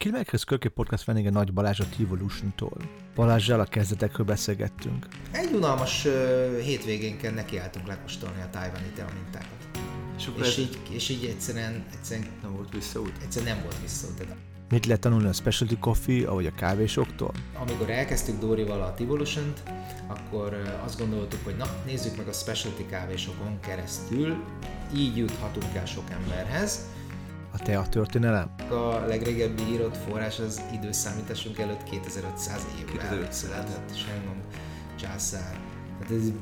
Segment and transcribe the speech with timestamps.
[0.00, 2.76] Kilmekhez Körké Podcast vendége Nagy Balázs a Evolution-tól.
[3.14, 5.06] Balázsjal a kezdetekről beszélgettünk.
[5.30, 6.12] Egy unalmas uh,
[6.58, 8.92] hétvégénken nekiálltunk lekóstolni a tájvani
[9.22, 9.68] mintákat.
[10.16, 13.12] És, és, így, és így egyszerűen, egyszerűen nem volt visszaút?
[13.22, 14.24] Egyszerűen nem volt visszaút.
[14.68, 17.32] Mit lehet tanulni a specialty coffee, ahogy a kávésoktól?
[17.58, 19.52] Amikor elkezdtük Dórival a evolution
[20.06, 24.44] akkor azt gondoltuk, hogy na, nézzük meg a specialty kávésokon keresztül,
[24.94, 26.78] így juthatunk el sok emberhez,
[27.52, 28.50] a tea történelem?
[28.70, 33.36] A legrégebbi írott forrás az időszámításunk előtt 2500 évvel 2500.
[33.36, 34.40] született Sengong
[35.00, 35.58] császár.
[35.98, 36.32] Tehát ez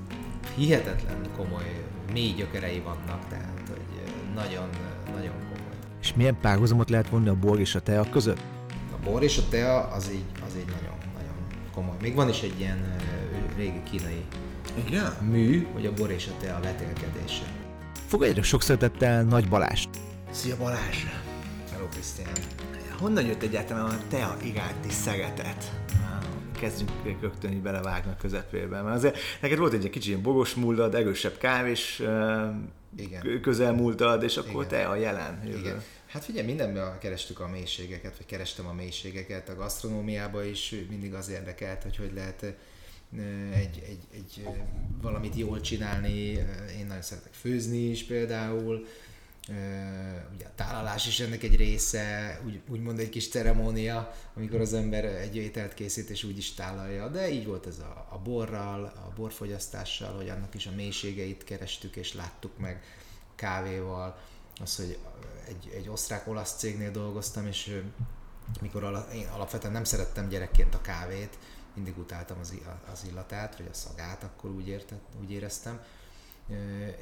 [0.57, 4.69] hihetetlen komoly, mély gyökerei vannak, tehát hogy nagyon,
[5.15, 5.77] nagyon komoly.
[6.01, 8.41] És milyen párhuzamot lehet vonni a bor és a tea között?
[8.93, 11.35] A bor és a tea az így, az így nagyon, nagyon
[11.75, 11.97] komoly.
[12.01, 12.97] Még van is egy ilyen
[13.57, 14.25] régi kínai
[14.87, 15.13] Igen?
[15.21, 17.45] mű, hogy a bor és a tea vetélkedése.
[18.07, 19.89] Fogadjátok sok szeretettel Nagy Balást!
[20.31, 20.97] Szia Balázs!
[21.71, 22.33] Hello Krisztián!
[22.99, 25.73] Honnan jött egyáltalán a tea iránti szeretet?
[26.61, 30.95] Kezdjünk rögtön így belevágni a közepébe, mert azért neked volt egy kicsi ilyen bogos múltad,
[30.95, 32.03] erősebb kávés
[32.97, 33.41] Igen.
[33.41, 34.69] közelmúltad, és akkor Igen.
[34.69, 35.43] te a jelen.
[35.45, 35.59] Jövő.
[35.59, 35.83] Igen.
[36.07, 41.29] Hát figyelj, mindenben kerestük a mélységeket, vagy kerestem a mélységeket, a gasztronómiában is mindig az
[41.29, 42.43] érdekelt, hogy hogy lehet
[43.53, 44.49] egy, egy, egy
[45.03, 46.19] valamit jól csinálni.
[46.79, 48.87] Én nagyon szeretek főzni is például,
[50.35, 55.05] ugye a tálalás is ennek egy része, úgy, úgymond egy kis ceremónia, amikor az ember
[55.05, 59.13] egy ételt készít és úgy is tálalja, de így volt ez a, a borral, a
[59.17, 62.83] borfogyasztással, hogy annak is a mélységeit kerestük és láttuk meg
[63.35, 64.19] kávéval,
[64.61, 64.99] az, hogy
[65.49, 67.81] egy, egy osztrák-olasz cégnél dolgoztam, és
[68.61, 71.39] mikor ala, én alapvetően nem szerettem gyerekként a kávét,
[71.75, 72.55] mindig utáltam az,
[72.93, 75.81] az illatát, vagy a szagát, akkor úgy, értett, úgy éreztem,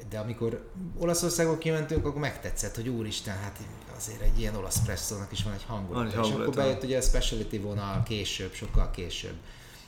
[0.09, 3.59] de amikor Olaszországba kimentünk, akkor megtetszett, hogy úristen, hát
[3.95, 6.11] azért egy ilyen olasz presszónak is van egy hangulat.
[6.11, 9.35] És akkor bejött ugye a specialty vonal később, sokkal később.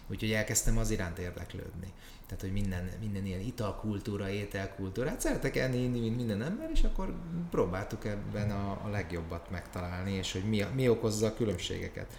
[0.08, 1.94] Úgyhogy elkezdtem az iránt érdeklődni.
[2.26, 6.84] Tehát, hogy minden, minden ilyen italkultúra, ételkultúra, hát szeretek enni, inni, mint minden ember, és
[6.84, 7.14] akkor
[7.52, 12.18] próbáltuk ebben a, a legjobbat megtalálni, és hogy mi, mi okozza a különbségeket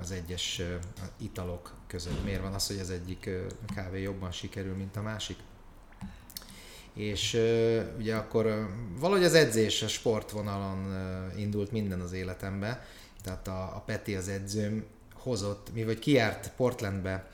[0.00, 0.62] az egyes
[1.16, 2.24] italok között.
[2.24, 3.30] Miért van az, hogy az egyik
[3.74, 5.36] kávé jobban sikerül, mint a másik?
[6.94, 7.40] És
[7.98, 8.68] ugye akkor
[8.98, 10.92] valahogy az edzés a sportvonalon
[11.36, 12.86] indult minden az életembe,
[13.22, 14.84] tehát a, a Peti az edzőm
[15.14, 17.30] hozott, mi vagy kiárt Portlandbe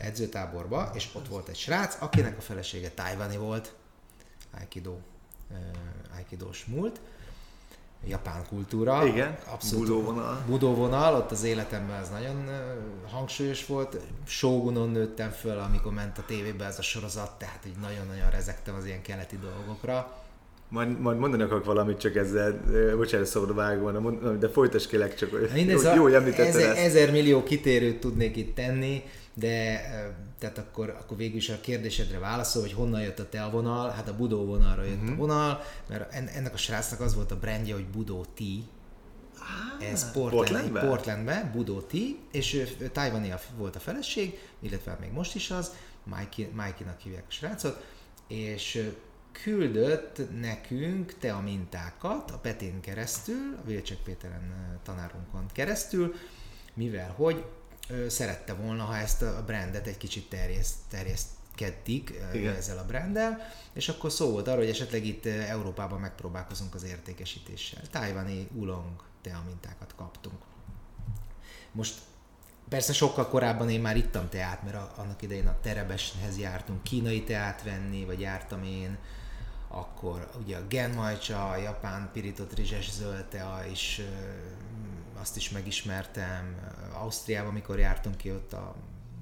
[0.00, 3.74] edzőtáborba, és ott volt egy srác, akinek a felesége tájvani volt,
[4.58, 4.96] Aikido,
[6.16, 7.00] Aikidós múlt,
[8.06, 9.06] japán kultúra.
[9.06, 10.42] Igen, abszolút budóvonal.
[10.46, 12.50] Budóvonal, ott az életemben ez nagyon
[13.10, 13.96] hangsúlyos volt.
[14.24, 18.84] Shogunon nőttem föl, amikor ment a tévébe ez a sorozat, tehát így nagyon-nagyon rezektem az
[18.84, 20.24] ilyen keleti dolgokra.
[20.68, 22.60] Majd, majd mondani akarok valamit, csak ezzel,
[22.96, 28.36] bocsánat, szabad vágva, de folytasd kérlek, csak jó, jó, jó ezer, ezer millió kitérőt tudnék
[28.36, 29.02] itt tenni,
[29.34, 29.80] de
[30.38, 34.08] tehát akkor, akkor végül is a kérdésedre válaszol, hogy honnan jött a te vonal, hát
[34.08, 35.12] a Budó vonalra jött uh-huh.
[35.12, 38.40] a vonal, mert ennek a srácnak az volt a brandje, hogy Budó T,
[39.38, 40.80] Ah, ez Portland, Portlandbe?
[40.80, 41.92] Portlandbe, Budó T,
[42.32, 45.72] és ő, Tajvani volt a feleség, illetve még most is az,
[46.04, 47.84] Mikey, Mikey-nak hívják a srácot,
[48.28, 48.90] és
[49.42, 56.14] küldött nekünk te a mintákat a Petén keresztül, a Vilcsek Péteren tanárunkon keresztül,
[56.74, 57.44] mivel hogy
[58.08, 62.54] szerette volna, ha ezt a brandet egy kicsit terjeszt, terjesztkedtik Igen.
[62.54, 63.40] ezzel a branddel,
[63.72, 67.82] és akkor szó volt arról, hogy esetleg itt Európában megpróbálkozunk az értékesítéssel.
[67.90, 70.38] Tájvani ulong tea mintákat kaptunk.
[71.72, 71.94] Most
[72.68, 77.22] Persze sokkal korábban én már ittam teát, mert a, annak idején a Terebeshez jártunk kínai
[77.22, 78.98] teát venni, vagy jártam én,
[79.68, 84.00] akkor ugye a Genmajcsa, a japán pirított rizses zöld tea is
[85.20, 86.56] azt is megismertem.
[86.92, 88.74] Ausztriában, amikor jártunk ki, ott a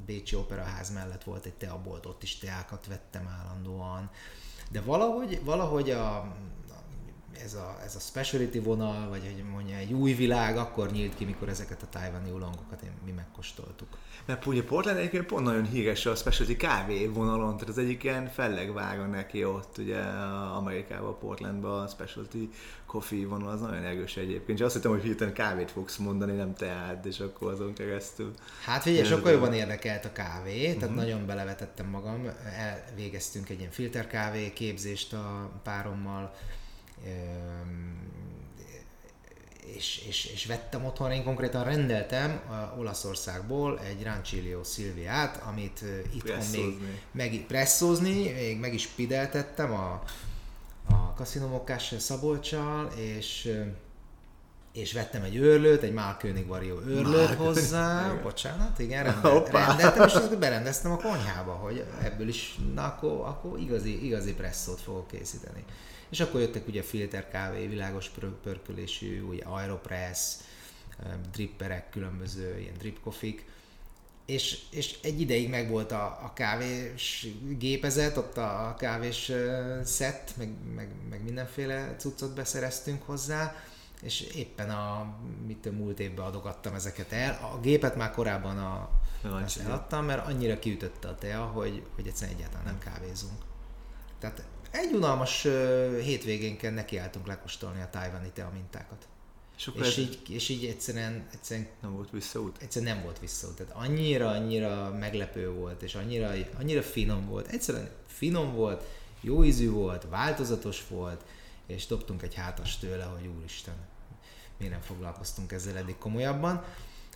[0.07, 4.11] Bécsi Operaház mellett volt egy teabolt, ott is teákat vettem állandóan.
[4.71, 6.35] De valahogy, valahogy a,
[7.43, 11.25] ez a, ez a speciality vonal, vagy hogy mondja, egy új világ akkor nyílt ki,
[11.25, 13.99] mikor ezeket a tájvani ulongokat mi megkóstoltuk.
[14.27, 18.29] Mert ugye Portland egyébként pont nagyon híres a specialty kávé vonalon, tehát az egyik ilyen
[18.29, 19.99] fellegvága neki ott, ugye
[20.57, 22.51] Amerikában, Portlandban a specialty
[22.87, 24.59] coffee vonal az nagyon erős egyébként.
[24.59, 28.35] És azt hittem, hogy hirtelen kávét fogsz mondani, nem teát, és akkor azon keresztül.
[28.65, 30.97] Hát figyelj, sokkal jobban érdekelt a kávé, tehát uh-huh.
[30.97, 32.29] nagyon belevetettem magam,
[32.59, 36.35] elvégeztünk egy ilyen filterkávé képzést a párommal,
[39.77, 45.85] és, és, és vettem otthon, én konkrétan rendeltem a Olaszországból egy Rancilio Silviát, amit
[46.15, 46.79] itthon még
[47.13, 50.03] meg, presszózni, még meg is pideltettem a,
[50.89, 53.63] a Casino Mokkás Szabolcsal, és
[54.73, 58.23] és vettem egy őrlőt, egy Malkönig Vario őrlőt Mál- hozzá, Igen.
[58.23, 59.67] bocsánat, igen, rende, Hoppá.
[59.67, 64.81] rendeltem, és azt berendeztem a konyhába, hogy ebből is, na akkor, akkor igazi, igazi presszót
[64.81, 65.65] fogok készíteni.
[66.15, 70.35] És akkor jöttek ugye filter kávé, világos pör- pörkölésű, ugye aeropress,
[71.33, 73.35] dripperek, különböző ilyen drip coffee
[74.25, 77.27] és, és egy ideig megvolt a, a kávés
[77.59, 79.33] gépezet, ott a, a kávés
[79.85, 83.55] szett, meg, meg, meg mindenféle cuccot beszereztünk hozzá,
[84.03, 85.15] és éppen a
[85.47, 87.51] mit a múlt évben adogattam ezeket el.
[87.55, 88.91] A gépet már korábban a,
[89.65, 93.43] eladtam, mert annyira kiütötte a tea, hogy, hogy egyszerűen egyáltalán nem kávézunk.
[94.19, 94.45] Tehát
[94.75, 95.53] egy unalmas uh,
[95.99, 99.09] hétvégénken nekiálltunk lekóstolni a tájvani tea mintákat.
[99.57, 102.63] És És ez így, és így egyszerűen, egyszerűen nem volt visszaút?
[102.63, 103.57] egyszerűen nem volt visszaút.
[103.57, 107.47] Tehát annyira, annyira meglepő volt, és annyira, annyira finom volt.
[107.47, 108.83] Egyszerűen finom volt,
[109.21, 111.25] jó ízű volt, változatos volt,
[111.67, 113.75] és dobtunk egy hátas tőle, hogy úristen,
[114.57, 116.65] miért nem foglalkoztunk ezzel eddig komolyabban.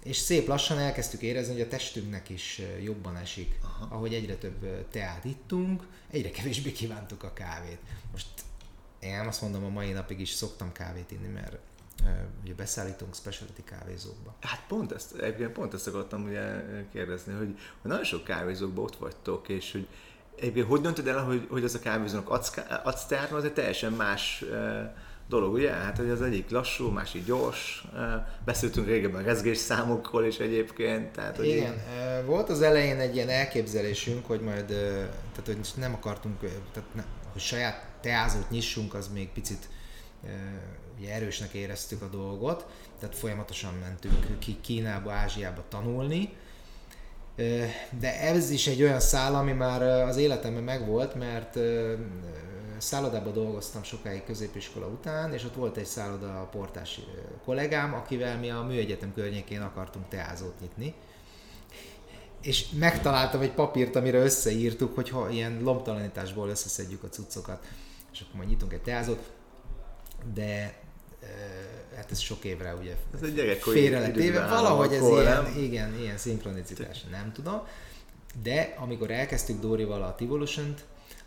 [0.03, 3.95] És szép lassan elkezdtük érezni, hogy a testünknek is jobban esik, Aha.
[3.95, 7.79] ahogy egyre több teát ittunk, egyre kevésbé kívántuk a kávét.
[8.13, 8.27] Most
[9.01, 11.59] én azt mondom, a mai napig is szoktam kávét inni, mert
[12.43, 14.35] ugye beszállítunk specialty kávézókba.
[14.41, 18.97] Hát pont ezt, egyébként pont ezt akartam ugye kérdezni, hogy, hogy nagyon sok kávézókban ott
[18.97, 19.87] vagytok, és hogy
[20.37, 22.53] egyébként hogy döntöd el, hogy, hogy az a kávézónak adsz,
[22.85, 24.45] adsz teát, mert az egy teljesen más
[25.29, 25.71] dolog, ugye?
[25.71, 27.85] Hát, hogy az egyik lassú, másik gyors.
[28.45, 31.13] Beszéltünk régebben rezgés számokról is egyébként.
[31.13, 35.95] Tehát, hogy Igen, ö, volt az elején egy ilyen elképzelésünk, hogy majd, tehát hogy nem
[35.95, 36.41] akartunk,
[36.73, 39.69] tehát ne, hogy saját teázót nyissunk, az még picit
[40.99, 42.67] ugye erősnek éreztük a dolgot,
[43.01, 46.33] tehát folyamatosan mentünk ki Kínába, Ázsiába tanulni,
[48.01, 51.59] de ez is egy olyan szál, ami már az életemben megvolt, mert
[52.81, 58.51] szállodában dolgoztam sokáig középiskola után, és ott volt egy szálloda portás ö, kollégám, akivel mi
[58.51, 60.95] a műegyetem környékén akartunk teázót nyitni,
[62.43, 67.65] és megtaláltam egy papírt, amire összeírtuk, hogy ha ilyen lomtalanításból összeszedjük a cuccokat,
[68.13, 69.31] és akkor majd nyitunk egy teázót,
[70.35, 70.77] de
[71.97, 75.43] hát ez sok évre ugye Ez egy gyerekkori félre lett állom Valahogy ez akkor, ilyen,
[75.43, 75.59] nem?
[75.59, 77.63] igen, ilyen szinkronicitás, nem tudom.
[78.43, 80.75] De amikor elkezdtük Dórival a evolution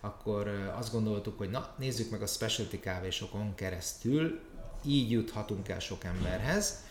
[0.02, 4.40] akkor azt gondoltuk, hogy na, nézzük meg a specialty kávésokon keresztül,
[4.86, 6.84] így juthatunk el sok emberhez,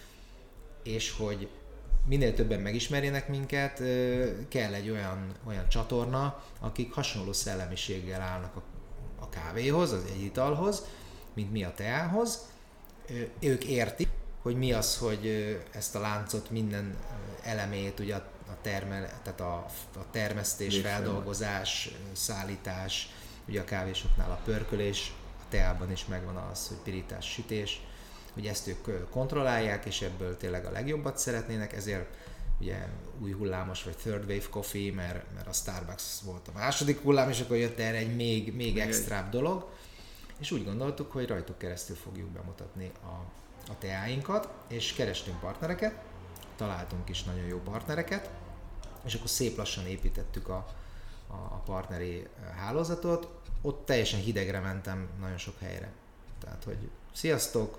[0.83, 1.49] és hogy
[2.07, 3.79] minél többen megismerjenek minket,
[4.49, 8.63] kell egy olyan, olyan csatorna, akik hasonló szellemiséggel állnak a,
[9.21, 10.85] a kávéhoz, az egy italhoz,
[11.35, 12.49] mint mi a teához.
[13.41, 14.09] Ők értik,
[14.43, 15.27] hogy mi az, hogy
[15.71, 16.97] ezt a láncot minden
[17.43, 19.55] elemét, ugye a, a, termel, tehát a,
[19.97, 21.05] a termesztés, Végfolyamat.
[21.05, 23.09] feldolgozás, szállítás,
[23.49, 27.81] ugye a kávésoknál a pörkölés, a teában is megvan az, hogy pirítás, sütés,
[28.35, 32.17] hogy ezt ők kontrollálják, és ebből tényleg a legjobbat szeretnének, ezért
[32.61, 32.87] ugye
[33.21, 37.41] új hullámos, vagy third wave coffee, mert, mert a Starbucks volt a második hullám, és
[37.41, 39.69] akkor jött erre egy még, még egy- extrább dolog,
[40.39, 43.09] és úgy gondoltuk, hogy rajtuk keresztül fogjuk bemutatni a,
[43.73, 45.95] a teáinkat, és kerestünk partnereket,
[46.57, 48.31] találtunk is nagyon jó partnereket,
[49.05, 50.67] és akkor szép lassan építettük a,
[51.27, 53.29] a, a partneri eh, hálózatot.
[53.63, 55.93] Ott teljesen hidegre mentem nagyon sok helyre.
[56.41, 56.79] Tehát, hogy
[57.13, 57.79] sziasztok,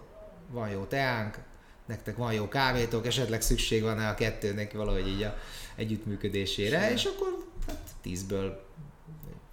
[0.49, 1.37] van jó teánk,
[1.85, 5.37] nektek van jó kávétok, esetleg szükség van-e a kettőnek valahogy így a
[5.75, 8.65] együttműködésére, és akkor hát tízből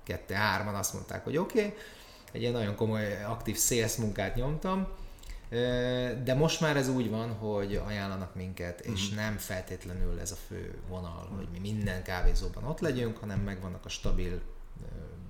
[0.05, 1.75] kette, hárman azt mondták, hogy oké, okay.
[2.33, 4.89] egy ilyen nagyon komoly aktív sales munkát nyomtam,
[6.25, 10.79] de most már ez úgy van, hogy ajánlanak minket, és nem feltétlenül ez a fő
[10.89, 14.41] vonal, hogy mi minden kávézóban ott legyünk, hanem megvannak a stabil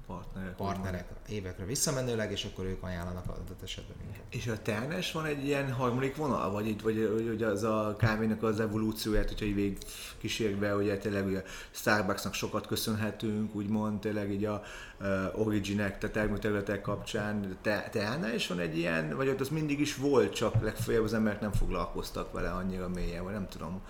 [0.09, 0.55] Partnerek.
[0.57, 4.23] partnerek évekre visszamenőleg, és akkor ők ajánlanak adott esetben minket.
[4.31, 7.63] És a teánál is van egy ilyen harmadik vonal, vagy itt, vagy vagy hogy az
[7.63, 9.79] a kávénak az evolúcióját, hogyha így végig
[10.19, 14.63] kísérve, ugye tényleg ugye Starbucksnak sokat köszönhetünk, úgymond tényleg így a
[15.01, 19.81] uh, originek, tehát termőterületek kapcsán, te, teánál is van egy ilyen, vagy ott az mindig
[19.81, 23.81] is volt, csak legfeljebb az emberek nem foglalkoztak vele annyira mélyen, vagy nem tudom.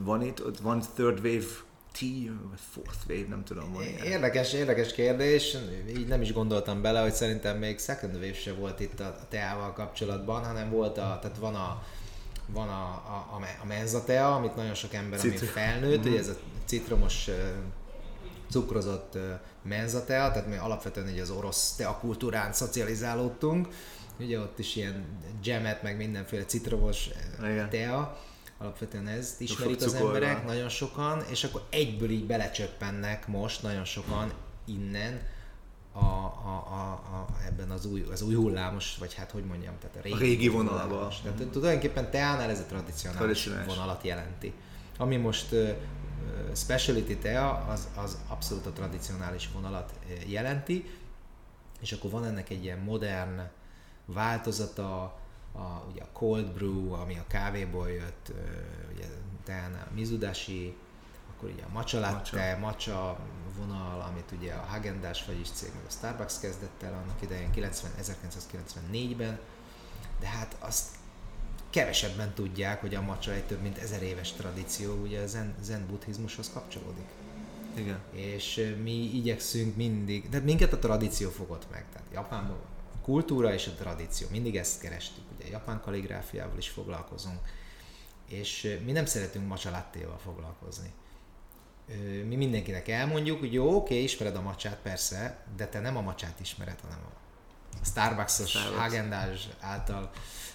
[0.00, 1.46] Van itt, ott van third wave
[1.98, 4.04] tea, vagy fourth wave, nem tudom, van ilyen.
[4.04, 5.56] Érdekes, érdekes kérdés,
[5.96, 9.72] így nem is gondoltam bele, hogy szerintem még second wave se volt itt a teával
[9.72, 11.82] kapcsolatban, hanem volt a, tehát van a,
[12.46, 16.04] van a, a, a, me- a menza tea, amit nagyon sok ember, ami Citr- felnőtt,
[16.04, 17.28] ugye ez a citromos
[18.50, 19.32] cukrozott ö,
[19.62, 23.68] menza tea, tehát mi alapvetően így az orosz tea kultúrán szocializálódtunk,
[24.18, 25.04] ugye ott is ilyen
[25.42, 27.08] jamet, meg mindenféle citromos
[27.42, 27.68] Igen.
[27.70, 28.16] tea,
[28.62, 30.44] alapvetően ezt ismerik az emberek, van.
[30.44, 34.32] nagyon sokan, és akkor egyből így belecsöppennek most nagyon sokan
[34.64, 35.20] innen
[35.92, 39.96] a, a, a, a, ebben az új, az új hullámos, vagy hát hogy mondjam, tehát
[39.96, 41.08] a régi, A régi vonalba.
[41.22, 41.50] Tehát mm.
[41.50, 43.74] tulajdonképpen teánál ez a tradicionális Tradicionális.
[43.74, 44.52] vonalat jelenti.
[44.98, 45.68] Ami most uh,
[46.54, 49.92] speciality tea, az, az abszolút a tradicionális vonalat
[50.26, 50.90] jelenti,
[51.80, 53.40] és akkor van ennek egy ilyen modern
[54.04, 55.18] változata,
[55.52, 58.32] a, ugye a cold brew, ami a kávéból jött,
[58.94, 59.06] ugye
[59.44, 60.76] teánál Mizudashi,
[61.30, 63.18] akkor ugye a matcha latte, matcha
[63.58, 67.90] vonal, amit ugye a Häagen-Dazs vagyis cég, meg a Starbucks kezdett el annak idején 90,
[68.02, 69.38] 1994-ben,
[70.20, 70.86] de hát azt
[71.70, 75.86] kevesebben tudják, hogy a matcha egy több mint ezer éves tradíció, ugye a zen, zen
[75.86, 77.06] buddhizmushoz kapcsolódik.
[77.74, 77.98] Igen.
[78.12, 82.71] És mi igyekszünk mindig, de minket a tradíció fogott meg, tehát Japánban a
[83.02, 87.38] kultúra és a tradíció, mindig ezt kerestük, ugye japán kalligráfiával is foglalkozunk,
[88.28, 90.92] és mi nem szeretünk matcha lattéval foglalkozni.
[92.26, 96.40] Mi mindenkinek elmondjuk, hogy jó, oké, ismered a macsát, persze, de te nem a macsát
[96.40, 96.98] ismered, hanem
[97.80, 99.48] a Starbucks-os Starbucks.
[99.60, 100.10] Által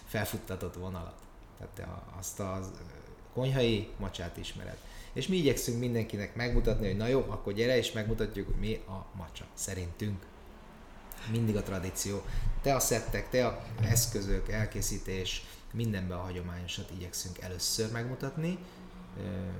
[0.05, 1.19] felfuttatott vonalat.
[1.57, 1.87] Tehát te
[2.19, 2.59] azt a
[3.33, 4.77] konyhai macsát ismered.
[5.13, 9.05] És mi igyekszünk mindenkinek megmutatni, hogy na jó, akkor gyere és megmutatjuk, hogy mi a
[9.15, 9.45] macsa.
[9.53, 10.25] Szerintünk.
[11.31, 12.23] Mindig a tradíció.
[12.61, 15.43] Te a szettek, te a eszközök, elkészítés,
[15.73, 18.57] mindenben a hagyományosat igyekszünk először megmutatni.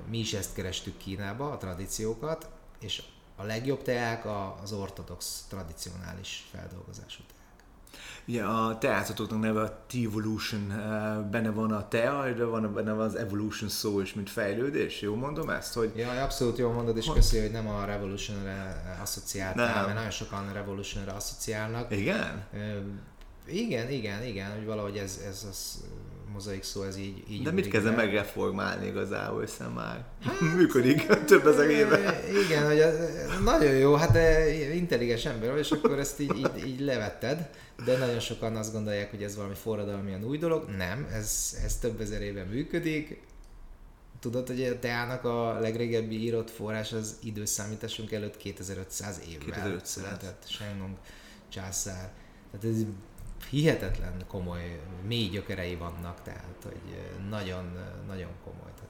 [0.08, 2.50] Mi is ezt kerestük Kínába, a tradíciókat,
[2.80, 3.02] és
[3.36, 4.26] a legjobb teák
[4.62, 7.37] az ortodox, tradicionális feldolgozású teák.
[8.28, 13.06] Ugye a teátotoknak neve a T-Evolution, eh, benne van a tea, de van benne van
[13.06, 17.10] az evolution szó is, mint fejlődés, jó mondom ezt, hogy Ja, abszolút jól mondod, és
[17.14, 19.82] köszi, hogy nem a Revolution-re asszociáltál, Nem.
[19.84, 21.96] mert nagyon sokan Revolution-re asszociálnak.
[21.96, 22.44] igen?
[22.54, 22.78] Ö,
[23.46, 25.84] igen, igen, igen, hogy valahogy ez, ez az
[26.32, 30.04] mozaik szó, ez így, így De mit kezdem megreformálni igazából, hiszen már
[30.56, 32.20] működik több ezer éve.
[32.46, 32.94] Igen, hogy az,
[33.44, 34.18] nagyon jó, hát
[34.74, 37.50] intelligens ember vagy, és akkor ezt így, így, így levetted,
[37.84, 40.68] de nagyon sokan azt gondolják, hogy ez valami forradalmian új dolog.
[40.76, 43.20] Nem, ez, ez több ezer éve működik.
[44.20, 49.88] Tudod, hogy a teának a legrégebbi írott forrás az időszámításunk előtt 2500 évvel 2500.
[49.88, 50.96] született Shenlong
[51.48, 52.10] császár.
[52.50, 52.84] Tehát ez
[53.50, 58.70] hihetetlen komoly, mély gyökerei vannak, tehát hogy nagyon, nagyon komoly.
[58.74, 58.88] Tehát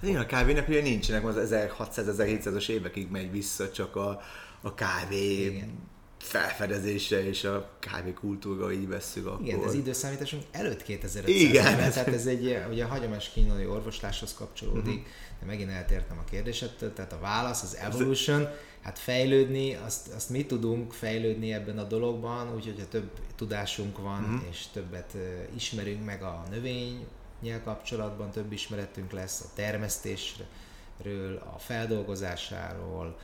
[0.00, 4.20] Hát igen, a kávének ugye nincsenek, az 1600-1700-as évekig megy vissza csak a,
[4.60, 5.78] a kávé Igen.
[6.18, 9.46] felfedezése és a kávé kultúra, így vesszük akkor.
[9.46, 11.72] Igen, az időszámításunk előtt 2500 Igen.
[11.72, 15.06] éve, tehát ez egy ugye a hagyományos kínai orvosláshoz kapcsolódik, uh-huh.
[15.40, 18.48] de megint eltértem a kérdésettől, tehát a válasz, az evolution,
[18.82, 24.22] hát fejlődni, azt, azt mi tudunk fejlődni ebben a dologban, úgyhogy ha több tudásunk van,
[24.22, 24.48] uh-huh.
[24.50, 25.16] és többet
[25.54, 33.18] ismerünk meg a növényel kapcsolatban, több ismeretünk lesz a termesztésről, a feldolgozásáról,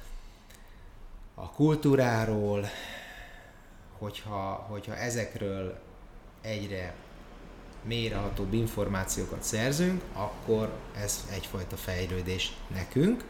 [1.35, 2.67] a kultúráról,
[3.99, 5.79] hogyha, hogyha ezekről
[6.41, 6.95] egyre
[7.83, 13.25] mélyrehatóbb információkat szerzünk, akkor ez egyfajta fejlődés nekünk,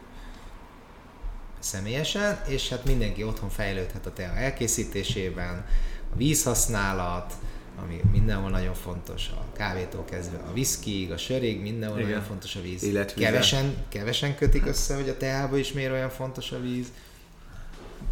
[1.59, 5.65] személyesen, és hát mindenki otthon fejlődhet a tea elkészítésében,
[6.13, 7.33] a vízhasználat,
[7.83, 12.09] ami mindenhol nagyon fontos, a kávétól kezdve a viszkig, a sörig, mindenhol Igen.
[12.09, 12.83] nagyon fontos a víz.
[12.83, 13.25] Életvize.
[13.29, 16.87] Kevesen, kevesen kötik össze, hogy a teába is miért olyan fontos a víz.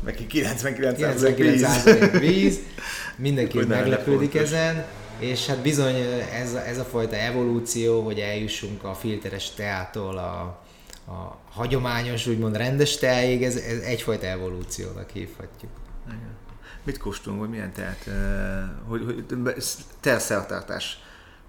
[0.03, 1.63] Neki 99 víz.
[1.63, 2.59] 99% víz,
[3.17, 4.51] mindenki Hogy meglepődik fontos.
[4.51, 4.85] ezen,
[5.19, 5.95] és hát bizony
[6.33, 10.63] ez a, ez a fajta evolúció, hogy eljussunk a filteres teától a,
[11.07, 15.71] a hagyományos, úgymond rendes teáig, ez, ez egyfajta evolúciónak hívhatjuk.
[16.07, 16.35] Igen.
[16.83, 19.25] Mit kóstolunk, hogy milyen teát, eh, hogy, hogy
[19.99, 20.99] teaszertartás.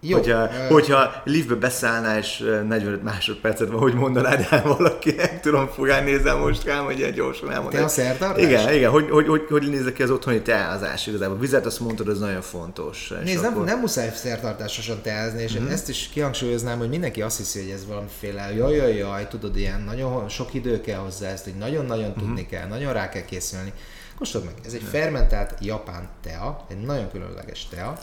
[0.09, 5.41] Jó, Hogyha, ö- hogyha liftbe beszállnál, és eh, 45 másodpercet van, hogy mondanád el valakinek,
[5.47, 7.79] tudom, furán nézem most rám, hogy ilyen gyorsan elmondod.
[7.79, 8.45] Te a szertartás?
[8.45, 11.39] Igen, igen, hogy, hogy, hogy, hogy nézek ki az otthoni teázás igazából.
[11.39, 13.13] Vizet azt mondtad, az nagyon fontos.
[13.25, 15.71] Nézd, nem, akkor- nem muszáj szertartásosan teázni, és mm-hmm.
[15.71, 19.81] ezt is kihangsúlyoznám, hogy mindenki azt hiszi, hogy ez valamiféle jaj, jaj, jaj, tudod, ilyen
[19.81, 22.19] nagyon sok idő kell hozzá, ezt hogy nagyon-nagyon mm-hmm.
[22.19, 23.73] tudni kell, nagyon rá kell készülni.
[24.19, 27.99] Kóstold meg, ez egy fermentált japán tea, egy nagyon különleges tea.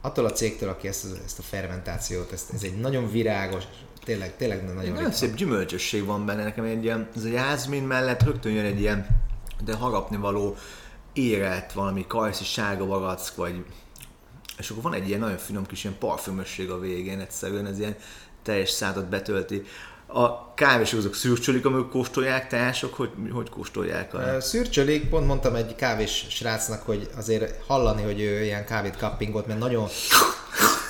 [0.00, 3.64] Attól a cégtől, aki ezt, ezt a fermentációt, ezt, ez egy nagyon virágos,
[4.04, 8.22] tényleg, tényleg nagyon Nagyon szép gyümölcsösség van benne, nekem egy ilyen, ez a jázmin mellett
[8.22, 9.06] rögtön jön egy ilyen,
[9.64, 10.56] de harapni való
[11.12, 13.64] érett, valami kajszi sárga barack, vagy
[14.58, 17.96] és akkor van egy ilyen nagyon finom kis ilyen parfümösség a végén, egyszerűen ez ilyen
[18.42, 19.62] teljes szádat betölti.
[20.10, 24.40] A kávésok azok szürcsölik, amikor kóstolják, teások, hogy, hogy kóstolják a...
[24.40, 29.58] Szürcsölik, pont mondtam egy kávés srácnak, hogy azért hallani, hogy ő ilyen kávét kappingolt, mert
[29.58, 29.88] nagyon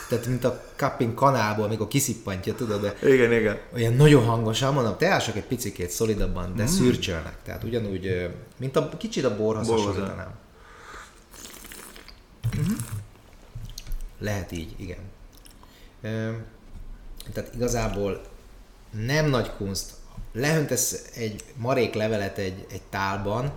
[0.09, 3.59] tehát mint a cupping kanálból, amikor kiszippantja, tudod, de Igen, igen.
[3.75, 6.67] olyan nagyon hangosan, mondom, teások egy picikét szolidabban, de mm.
[6.67, 10.35] szürcsölnek, tehát ugyanúgy, mint a kicsit a borhoz Borhoz, hasonlítanám.
[14.19, 14.99] Lehet így, igen.
[17.33, 18.23] Tehát igazából
[18.90, 19.87] nem nagy kunst.
[20.33, 23.52] Lehöntesz egy marék levelet egy, egy tálban,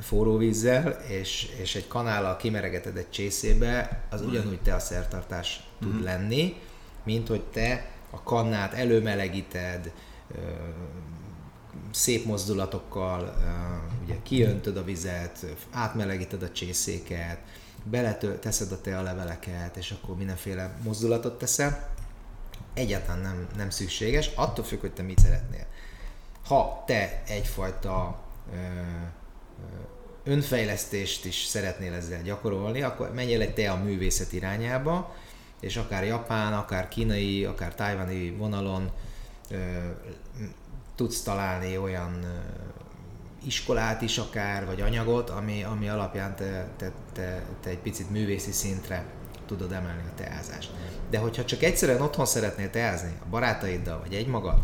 [0.00, 6.02] forró vízzel, és, és egy kanállal kimeregeted egy csészébe, az ugyanúgy te a szertartás tud
[6.02, 6.56] lenni,
[7.04, 9.92] mint hogy te a kannát előmelegíted,
[11.92, 13.34] szép mozdulatokkal,
[14.04, 17.38] ugye kiöntöd a vizet, átmelegíted a csészéket,
[17.82, 21.96] beleteszed a te a leveleket, és akkor mindenféle mozdulatot teszel.
[22.78, 25.66] Egyáltalán nem, nem szükséges, attól függ, hogy te mit szeretnél.
[26.44, 28.20] Ha te egyfajta
[28.52, 35.14] ö, ö, önfejlesztést is szeretnél ezzel gyakorolni, akkor menjél egy te a művészet irányába,
[35.60, 38.90] és akár japán, akár kínai, akár tájvani vonalon
[39.50, 39.56] ö,
[40.94, 42.28] tudsz találni olyan ö,
[43.46, 48.52] iskolát is akár, vagy anyagot, ami, ami alapján te, te, te, te egy picit művészi
[48.52, 49.04] szintre
[49.48, 50.70] tudod emelni a teázást.
[51.10, 54.58] De hogyha csak egyszerűen otthon szeretnél teázni, a barátaiddal, vagy egymagad,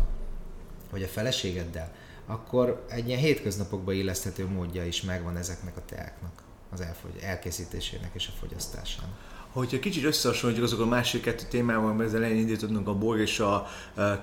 [0.91, 1.91] vagy a feleségeddel,
[2.25, 8.27] akkor egy ilyen hétköznapokba illeszthető módja is megvan ezeknek a teáknak, az elfogy- elkészítésének és
[8.27, 9.09] a fogyasztásának.
[9.51, 13.39] Hogyha kicsit összehasonlítjuk azok a másik kettő témával, amiben az elején indítottunk a bor és
[13.39, 13.67] a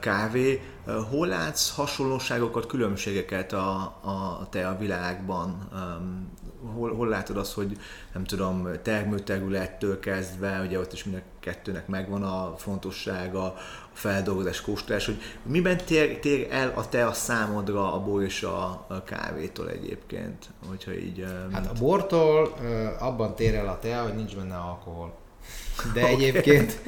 [0.00, 0.62] kávé,
[1.10, 3.74] hol látsz hasonlóságokat, különbségeket a,
[4.40, 5.68] a te a világban?
[6.74, 7.78] Hol, hol látod azt, hogy
[8.12, 13.56] nem tudom, termőterülettől kezdve, ugye ott is mind a kettőnek megvan a fontossága, a
[13.92, 18.84] feldolgozás, kóstolás, hogy miben tér, tér el a te a számodra a bor és a,
[18.88, 21.26] a kávétól egyébként, hogyha így...
[21.52, 22.54] Hát a bortól
[22.98, 25.21] abban tér el a tea, hogy nincs benne alkohol.
[25.94, 26.78] De egyébként,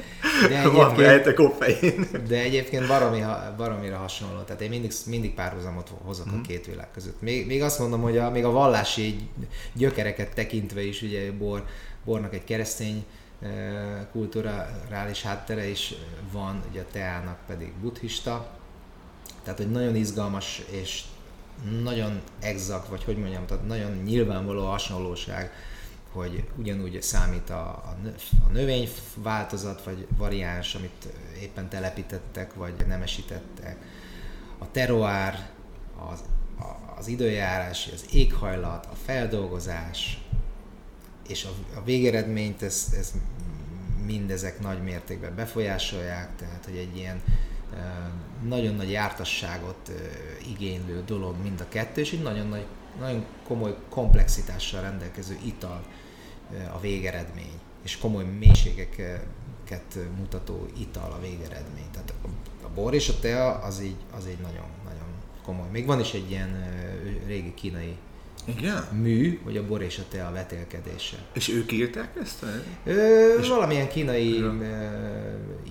[0.49, 2.07] de Van egyébként, rejte koffein.
[2.27, 3.23] de egyébként baromi,
[3.57, 4.41] baromira hasonló.
[4.41, 7.21] Tehát én mindig, mindig párhuzamot hozok a két világ között.
[7.21, 9.29] Még, még azt mondom, hogy a, még a vallási
[9.73, 11.65] gyökereket tekintve is, ugye bor,
[12.05, 13.05] bornak egy keresztény
[14.11, 15.93] kulturális háttere is
[16.31, 18.49] van, ugye a teának pedig buddhista.
[19.43, 21.01] Tehát, hogy nagyon izgalmas és
[21.83, 25.51] nagyon exakt, vagy hogy mondjam, tehát nagyon nyilvánvaló hasonlóság,
[26.15, 27.97] hogy ugyanúgy számít a, a,
[28.47, 31.07] a növényváltozat, vagy variáns, amit
[31.41, 33.77] éppen telepítettek, vagy nemesítettek.
[34.57, 35.49] A terroár,
[36.11, 36.19] az,
[36.97, 40.21] az időjárás, az éghajlat, a feldolgozás,
[41.27, 43.11] és a, a végeredményt ez, ez
[44.05, 47.21] mindezek nagy mértékben befolyásolják, tehát hogy egy ilyen
[48.47, 49.91] nagyon nagy jártasságot
[50.47, 52.65] igénylő dolog mind a kettő, és egy nagyon, nagy,
[52.99, 55.83] nagyon komoly komplexitással rendelkező ital
[56.73, 61.89] a végeredmény, és komoly mélységeket mutató ital a végeredmény.
[61.91, 62.13] Tehát
[62.63, 65.07] a, bor és a tea az így, az így nagyon, nagyon
[65.43, 65.67] komoly.
[65.71, 67.95] Még van is egy ilyen ö, régi kínai
[68.45, 68.83] Igen?
[68.91, 71.17] mű, hogy a bor és a tea vetélkedése.
[71.33, 72.45] És ők írták ezt?
[72.83, 74.53] Ö, És- valamilyen kínai ö,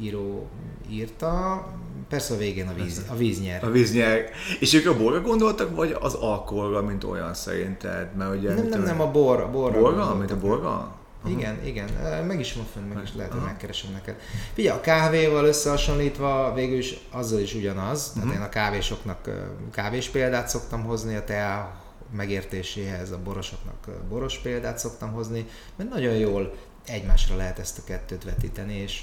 [0.00, 0.48] író
[0.90, 1.66] írta,
[2.08, 3.64] persze a végén a víz, a víz nyer.
[3.64, 4.30] A víz nyer.
[4.60, 8.14] És ők a borra gondoltak, vagy az alkoholra, mint olyan szerinted?
[8.16, 9.78] Mert ugye, nem, nem, nem, a bor, a borra.
[9.80, 10.14] Borra?
[10.14, 10.96] Mint a borra?
[11.26, 13.48] Igen, igen, Ö, meg is van fönn, meg is lehet, hogy Aha.
[13.50, 14.14] megkeresem neked.
[14.52, 18.22] Figyelj, a kávéval összehasonlítva végül is azzal is ugyanaz, Mhm.
[18.22, 19.30] tehát én a kávésoknak
[19.72, 21.82] kávés példát szoktam hozni, a tea
[22.16, 26.54] megértéséhez a borosoknak boros példát szoktam hozni, mert nagyon jól
[26.86, 29.02] egymásra lehet ezt a kettőt vetíteni, és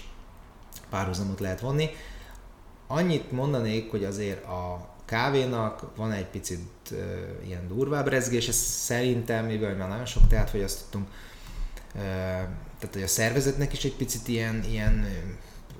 [0.89, 1.89] párhuzamot lehet vonni.
[2.93, 6.97] Annyit mondanék, hogy azért a kávénak van egy picit uh,
[7.45, 11.07] ilyen durvább rezgés, ez szerintem, mivel már nagyon sok teát fogyasztottunk,
[11.95, 12.01] uh,
[12.81, 15.07] tehát hogy a szervezetnek is egy picit ilyen, ilyen,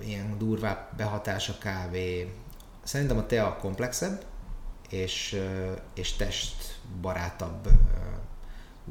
[0.04, 2.34] ilyen durvább behatás a kávé.
[2.84, 4.26] Szerintem a tea komplexebb,
[4.89, 7.71] és, ö, és testbarátabb, ö,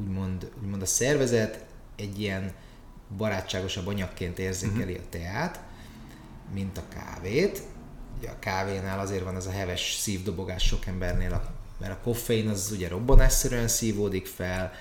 [0.01, 1.65] úgymond, úgymond a szervezet
[1.97, 2.53] egy ilyen
[3.17, 5.61] barátságosabb anyagként érzékeli a teát,
[6.53, 7.63] mint a kávét.
[8.19, 11.43] Ugye a kávénál azért van ez a heves szívdobogás sok embernél,
[11.79, 14.73] mert a koffein az ugye robbanásszerűen szívódik fel,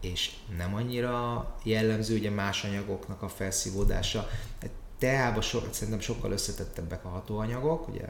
[0.00, 4.28] és nem annyira jellemző ugye más anyagoknak a felszívódása.
[4.98, 8.04] Teában so, szerintem sokkal összetettebbek a hatóanyagok, ugye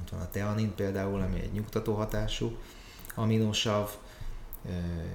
[0.00, 2.56] ott van a teanin például, ami egy nyugtató hatású
[3.16, 3.90] aminósav,
[4.64, 4.70] ö,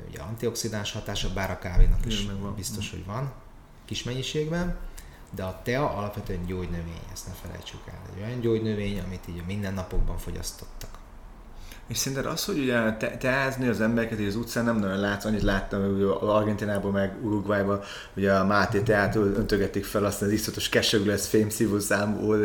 [0.10, 3.34] ugye antioxidáns hatása, bár a kávénak is Igen, biztos, hogy van
[3.86, 4.78] kis mennyiségben,
[5.36, 8.00] de a tea alapvetően gyógynövény, ezt ne felejtsük el.
[8.16, 10.91] Egy olyan gyógynövény, amit így a mindennapokban fogyasztottak.
[11.92, 15.42] És szerinted az, hogy ugye te- teázni az embereket az utcán nem nagyon látsz, annyit
[15.42, 17.82] láttam hogy Argentinában meg Uruguayban,
[18.16, 22.38] ugye a Máté teát öntögetik fel, aztán az isztotos kesegő lesz fémszívó számból,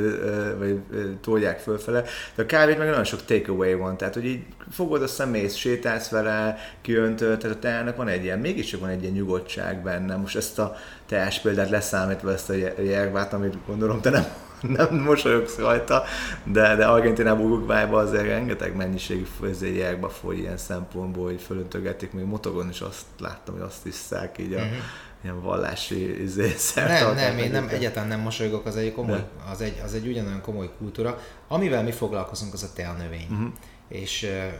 [0.58, 0.80] vagy
[1.20, 2.02] tolják fölfele,
[2.34, 6.08] de a kávét meg nagyon sok takeaway van, tehát hogy így fogod a személyt, sétálsz
[6.08, 10.16] vele, kiöntöd, tehát a teának van egy ilyen, mégiscsak van egy ilyen nyugodtság benne.
[10.16, 10.76] Most ezt a
[11.08, 14.24] teás példát leszámítva ezt a jervát, amit gondolom te nem
[14.68, 16.04] nem mosolyogsz rajta,
[16.44, 22.68] de, de Argentinában, Uruguayban azért rengeteg mennyiségű főzélyekbe foly ilyen szempontból, hogy fölöntögetik, még motogon
[22.68, 24.74] is azt láttam, hogy azt isszák így a, uh-huh.
[25.22, 29.80] ilyen vallási izé, Nem, nem, én nem, egyáltalán nem mosolygok, az egy, komoly, az, egy,
[29.84, 31.18] az egy ugyanolyan komoly kultúra.
[31.48, 33.26] Amivel mi foglalkozunk, az a tea növény.
[33.30, 33.48] Uh-huh.
[33.88, 34.52] És uh,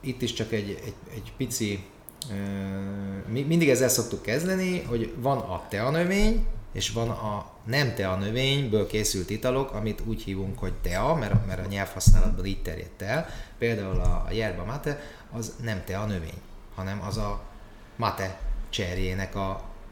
[0.00, 1.84] itt is csak egy, egy, egy pici
[3.26, 8.16] mi, mindig ezzel szoktuk kezdeni, hogy van a tea növény, és van a nem tea
[8.16, 13.28] növényből készült italok, amit úgy hívunk, hogy tea, mert, mert a nyelvhasználatban így terjedt el.
[13.58, 15.00] Például a, yerba mate,
[15.32, 16.40] az nem tea növény,
[16.74, 17.42] hanem az a
[17.96, 19.50] mate cserjének a,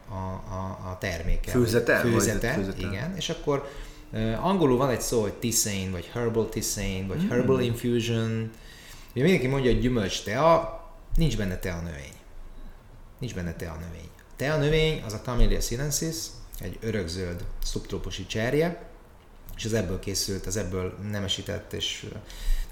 [0.08, 0.14] a,
[0.54, 1.50] a, a terméke.
[1.50, 1.98] Főzete?
[1.98, 2.86] Főzete, főzete.
[2.86, 3.16] igen.
[3.16, 3.68] És akkor
[4.12, 7.28] uh, angolul van egy szó, hogy tisane, vagy herbal tisane, vagy mm.
[7.28, 8.50] herbal infusion.
[9.12, 10.80] Ugye mindenki mondja, hogy gyümölcs tea,
[11.16, 12.14] nincs benne tea növény.
[13.18, 14.08] Nincs benne tea növény.
[14.36, 16.16] Tea növény az a Camellia sinensis,
[16.60, 18.82] egy örökzöld szubtrópusi cserje,
[19.56, 22.06] és az ebből készült, az ebből nemesített és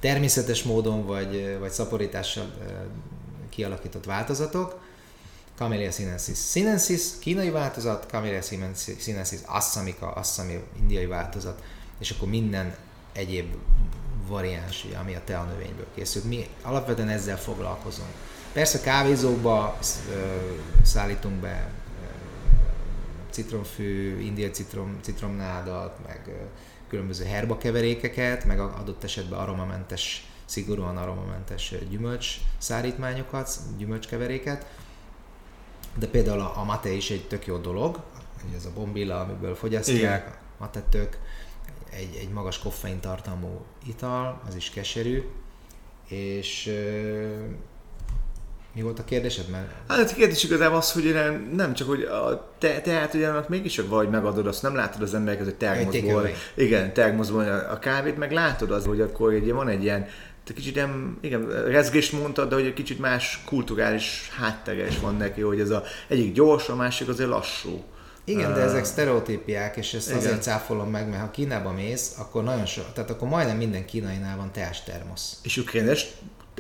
[0.01, 2.53] természetes módon vagy, vagy szaporítással
[3.49, 4.81] kialakított változatok.
[5.57, 8.43] Camellia sinensis sinensis, kínai változat, Camellia
[8.99, 11.63] sinensis assamika, assami, indiai változat,
[11.99, 12.75] és akkor minden
[13.13, 13.55] egyéb
[14.27, 16.25] variáns, ami a tea növényből készült.
[16.25, 18.09] Mi alapvetően ezzel foglalkozunk.
[18.53, 19.79] Persze kávézókba
[20.83, 21.71] szállítunk be
[23.31, 26.49] citromfű, indiai citrom, citromnádat, meg
[26.89, 34.67] különböző herba keverékeket, meg adott esetben aromamentes, szigorúan aromamentes gyümölcs szárítmányokat, gyümölcskeveréket.
[35.99, 38.03] De például a, a mate is egy tök jó dolog,
[38.55, 41.19] ez a bombilla, amiből fogyasztják, mate tök,
[41.91, 45.23] egy, egy magas koffein tartalmú ital, az is keserű,
[46.09, 46.73] és
[48.75, 49.49] mi volt a kérdésed?
[49.49, 49.67] Mert...
[49.89, 51.15] Hát a kérdés igazából az, hogy
[51.53, 55.03] nem csak, hogy a te, teát ugye annak mégis csak vagy megadod, azt nem látod
[55.03, 59.53] az embereket, hogy termoszból, igen, termoszból a, a kávét, meg látod az, hogy akkor ugye
[59.53, 60.07] van egy ilyen
[60.45, 65.17] te kicsit nem, igen, rezgést mondtad, de hogy egy kicsit más kulturális háttere is van
[65.17, 67.85] neki, hogy ez a egyik gyors, a másik azért lassú.
[68.25, 70.19] Igen, de ezek sztereotípiák, és ezt igen.
[70.19, 74.37] azért cáfolom meg, mert ha Kínába mész, akkor nagyon sok, tehát akkor majdnem minden kínainál
[74.37, 75.39] van teás termosz.
[75.43, 76.07] És ukrajnás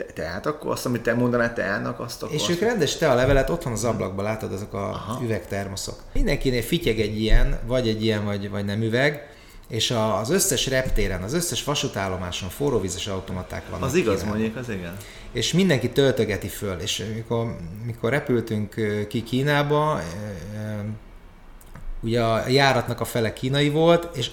[0.06, 2.34] te, teát, akkor azt, amit te mondanál teának, azt akkor...
[2.34, 5.22] És ők rendes te a levelet, ott van az ablakban, látod, azok a Aha.
[5.22, 5.98] üvegtermoszok.
[6.12, 9.28] Mindenkinél fityeg egy ilyen, vagy egy ilyen, vagy, vagy nem üveg,
[9.68, 13.86] és a, az összes reptéren, az összes vasútállomáson forróvízes automaták vannak.
[13.86, 14.96] Az igaz, mondjuk, az igen.
[15.32, 18.74] És mindenki töltögeti föl, és mikor, mikor repültünk
[19.08, 20.00] ki Kínába,
[22.00, 24.30] ugye a járatnak a fele kínai volt, és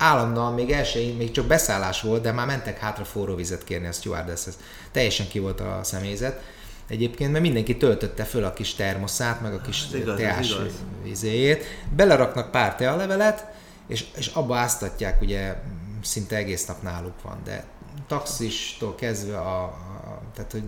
[0.00, 3.92] állandóan még első, még csak beszállás volt, de már mentek hátra forró vizet kérni a
[3.92, 4.58] stewardesshez.
[4.92, 6.42] Teljesen ki volt a személyzet.
[6.88, 10.54] Egyébként, mert mindenki töltötte föl a kis termoszát, meg a kis igaz, teás
[11.02, 11.64] vizéjét,
[11.96, 13.46] beleraknak pár tealevelet,
[13.88, 15.54] és, és abba áztatják, ugye
[16.02, 17.64] szinte egész nap náluk van, de
[18.06, 20.62] taxistól kezdve a, a tehát hogy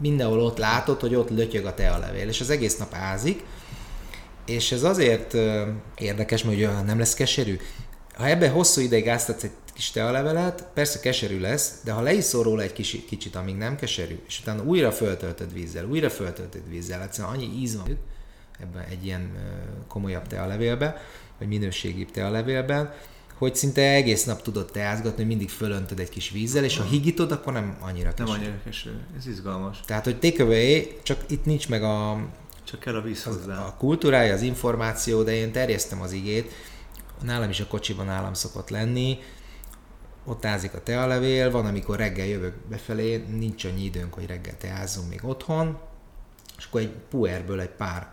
[0.00, 3.44] mindenhol ott látod, hogy ott lötyög a tealevél, és az egész nap ázik,
[4.46, 5.34] és ez azért
[5.96, 7.58] érdekes, mert ugye nem lesz keserű,
[8.20, 12.62] ha ebbe hosszú ideig áztatsz egy kis tealevelet, persze keserű lesz, de ha leiszol róla
[12.62, 17.34] egy kis, kicsit, amíg nem keserű, és utána újra föltöltöd vízzel, újra föltöltöd vízzel, egyszerűen
[17.34, 17.98] annyi íz van
[18.60, 19.30] ebben egy ilyen
[19.88, 20.96] komolyabb tealevélbe,
[21.38, 22.94] vagy minőségibb tealevélben,
[23.34, 27.32] hogy szinte egész nap tudod teázgatni, hogy mindig fölöntöd egy kis vízzel, és ha higítod,
[27.32, 28.30] akkor nem annyira keserű.
[28.30, 29.80] Nem annyira keserű, ez izgalmas.
[29.86, 32.26] Tehát, hogy takeaway, csak itt nincs meg a,
[32.64, 33.66] csak kell a víz hozzá.
[33.66, 36.52] A kultúrája, az információ, de én terjesztem az igét,
[37.22, 39.18] nálam is a kocsiban nálam szokott lenni,
[40.24, 45.08] ott ázik a tealevél, van, amikor reggel jövök befelé, nincs annyi időnk, hogy reggel teázzunk
[45.08, 45.78] még otthon,
[46.58, 48.08] és akkor egy puerből egy pár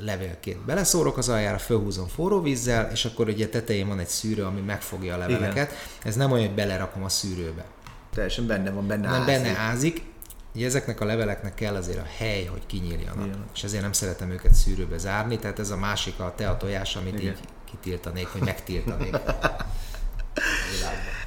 [0.00, 4.60] levélként beleszórok az aljára, fölhúzom forró vízzel, és akkor ugye tetején van egy szűrő, ami
[4.60, 5.70] megfogja a leveleket.
[5.70, 5.82] Igen.
[6.02, 7.64] Ez nem olyan, hogy belerakom a szűrőbe.
[8.14, 9.26] Teljesen benne van, benne nem, ázik.
[9.26, 10.02] benne ázik.
[10.54, 13.26] Ugye ezeknek a leveleknek kell azért a hely, hogy kinyíljanak.
[13.26, 13.44] Igen.
[13.54, 17.20] És ezért nem szeretem őket szűrőbe zárni, tehát ez a másik a tea tojás, amit
[17.20, 17.32] Igen.
[17.32, 17.38] így
[17.70, 19.16] kitiltanék, vagy megtiltanék.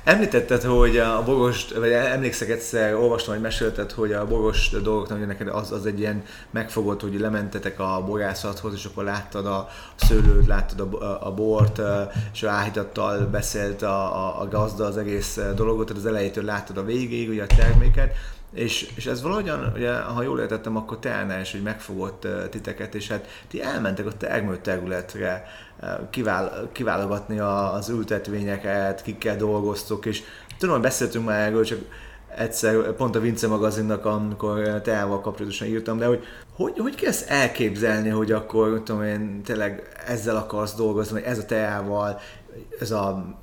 [0.03, 5.27] Említetted, hogy a bogost, vagy emlékszek egyszer, olvastam, hogy mesélted, hogy a bogost dolgoknak, hogy
[5.27, 10.47] neked az, az egy ilyen megfogott, hogy lementetek a bogászathoz, és akkor láttad a szőlőt,
[10.47, 11.81] láttad a, a bort,
[12.33, 16.83] és áhítattal beszélt a, a, a gazda az egész dolgot, tehát az elejétől láttad a
[16.83, 18.13] végéig ugye a terméket,
[18.53, 23.07] És, és ez valahogyan, ugye, ha jól értettem, akkor teánál is, hogy megfogott titeket, és
[23.07, 25.45] hát ti elmentek a termő területre
[26.09, 30.23] kivál, kiválogatni az ültetvényeket, kikkel dolgoztok, és
[30.57, 31.79] tudom, hogy beszéltünk már erről, csak
[32.35, 36.23] egyszer pont a Vince magazinnak, amikor teával kapcsolatosan írtam, de hogy
[36.55, 41.45] hogy, hogy ezt elképzelni, hogy akkor, tudom én, tényleg ezzel akarsz dolgozni, vagy ez a
[41.45, 42.19] teával,
[42.79, 43.35] ez a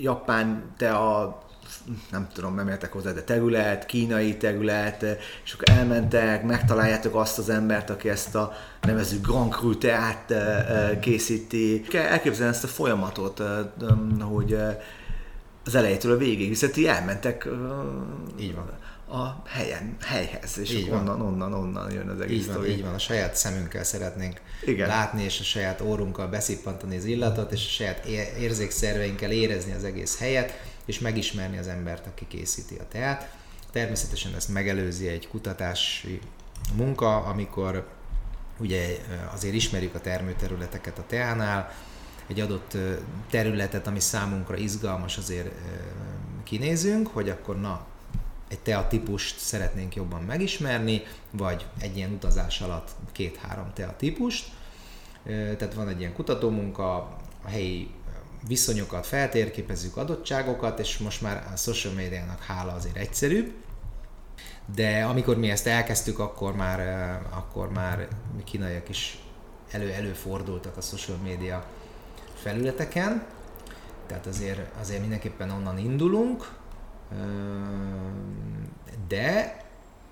[0.00, 1.42] japán tea
[2.10, 5.06] nem tudom, nem értek hozzá, de terület, kínai terület,
[5.44, 10.68] és akkor elmentek, megtaláljátok azt az embert, aki ezt a nevező Grand Cru teát eh,
[10.68, 11.84] eh, készíti.
[11.92, 13.46] Elképzelni ezt a folyamatot, eh,
[14.20, 14.58] hogy
[15.64, 17.48] az elejétől a végig, hiszen ti elmentek
[18.40, 18.70] Így van.
[19.20, 22.94] a helyen, helyhez, és így onnan, onnan, onnan jön az egész így van, így van,
[22.94, 24.88] a saját szemünkkel szeretnénk Igen.
[24.88, 28.06] látni, és a saját órunkkal beszippantani az illatot, és a saját
[28.38, 30.52] érzékszerveinkkel érezni az egész helyet,
[30.84, 33.36] és megismerni az embert, aki készíti a teát.
[33.72, 36.20] Természetesen ezt megelőzi egy kutatási
[36.76, 37.88] munka, amikor
[38.58, 38.96] ugye
[39.32, 41.72] azért ismerjük a termőterületeket a teánál,
[42.26, 42.76] egy adott
[43.30, 45.50] területet, ami számunkra izgalmas, azért
[46.44, 47.86] kinézünk, hogy akkor na,
[48.48, 54.52] egy tea típust szeretnénk jobban megismerni, vagy egy ilyen utazás alatt két-három tea típust.
[55.24, 56.96] Tehát van egy ilyen kutatómunka,
[57.44, 57.90] a helyi
[58.46, 63.52] viszonyokat feltérképezzük, adottságokat, és most már a social médiának hála azért egyszerűbb.
[64.74, 66.80] De amikor mi ezt elkezdtük, akkor már,
[67.30, 68.08] akkor már
[68.44, 69.18] kínaiak is
[69.70, 71.64] elő előfordultak a social média
[72.34, 73.24] felületeken,
[74.06, 76.52] tehát azért, azért mindenképpen onnan indulunk,
[79.08, 79.56] de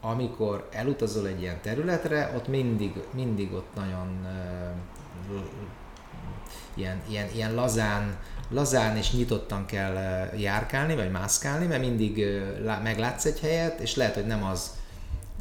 [0.01, 4.27] amikor elutazol egy ilyen területre, ott mindig, mindig ott nagyon
[6.75, 8.17] ilyen, ilyen, ilyen lazán,
[8.49, 9.95] lazán és nyitottan kell
[10.37, 12.25] járkálni, vagy mászkálni, mert mindig
[12.83, 14.71] meglátsz egy helyet, és lehet, hogy nem az,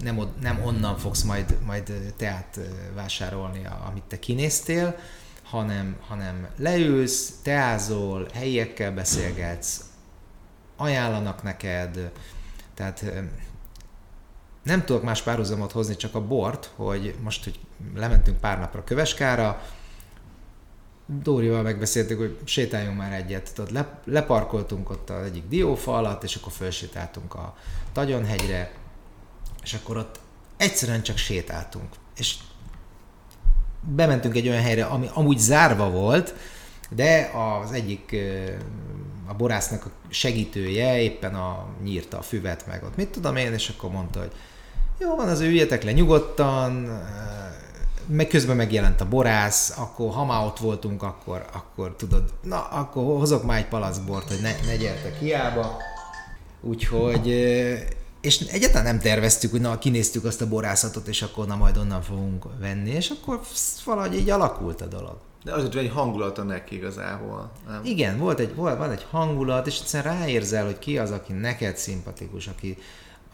[0.03, 2.59] nem, nem onnan fogsz majd, majd teát
[2.95, 4.95] vásárolni, amit te kinéztél,
[5.43, 9.81] hanem, hanem leülsz, teázol, helyiekkel beszélgetsz,
[10.77, 12.11] ajánlanak neked,
[12.73, 13.05] tehát
[14.63, 17.59] nem tudok más párhuzamot hozni, csak a bort, hogy most, hogy
[17.95, 19.61] lementünk pár napra Köveskára,
[21.19, 23.53] Dórival megbeszéltük, hogy sétáljunk már egyet.
[23.55, 27.55] Tehát le, leparkoltunk ott az egyik diófa alatt, és akkor felsétáltunk a
[27.93, 28.71] Tagyonhegyre,
[29.63, 30.19] és akkor ott
[30.57, 31.87] egyszerűen csak sétáltunk.
[32.17, 32.35] És
[33.81, 36.33] bementünk egy olyan helyre, ami amúgy zárva volt,
[36.89, 38.15] de az egyik
[39.27, 43.69] a borásznak a segítője éppen a, nyírta a füvet meg ott, mit tudom én, és
[43.69, 44.31] akkor mondta, hogy
[44.99, 47.01] jó van, az üljetek le nyugodtan,
[48.05, 53.03] meg közben megjelent a borász, akkor ha már ott voltunk, akkor, akkor tudod, na, akkor
[53.03, 55.77] hozok már egy palacbort, hogy ne, ne gyertek hiába.
[56.61, 57.27] Úgyhogy,
[58.21, 62.01] és egyáltalán nem terveztük, hogy na, kinéztük azt a borászatot, és akkor na, majd onnan
[62.01, 63.39] fogunk venni, és akkor
[63.85, 65.17] valahogy így alakult a dolog.
[65.43, 67.81] De az egy hangulata neki igazából, nem?
[67.83, 71.77] Igen, volt egy, volt, van egy hangulat, és egyszerűen ráérzel, hogy ki az, aki neked
[71.77, 72.77] szimpatikus, aki,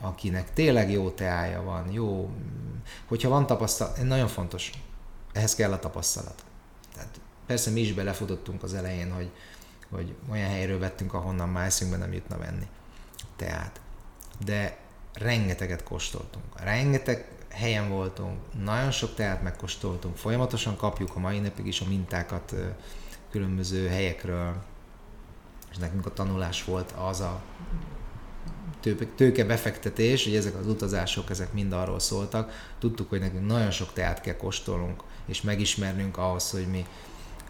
[0.02, 2.30] akinek tényleg jó teája van, jó,
[3.06, 4.72] hogyha van tapasztalat, nagyon fontos,
[5.34, 6.44] ehhez kell a tapasztalat.
[6.94, 9.32] Tehát persze mi is belefutottunk az elején, hogy,
[9.90, 12.68] hogy olyan helyről vettünk, ahonnan már eszünkbe nem jutna venni
[13.36, 13.82] teát.
[14.46, 14.78] De
[15.14, 16.46] rengeteget kóstoltunk.
[16.56, 22.56] Rengeteg helyen voltunk, nagyon sok teát megkóstoltunk, folyamatosan kapjuk a mai napig is a mintákat
[23.32, 24.64] különböző helyekről,
[25.72, 27.42] és nekünk a tanulás volt az a
[29.16, 32.52] tőke befektetés, hogy ezek az utazások, ezek mind arról szóltak.
[32.80, 36.86] Tudtuk, hogy nekünk nagyon sok teát kell kóstolnunk, és megismernünk ahhoz, hogy mi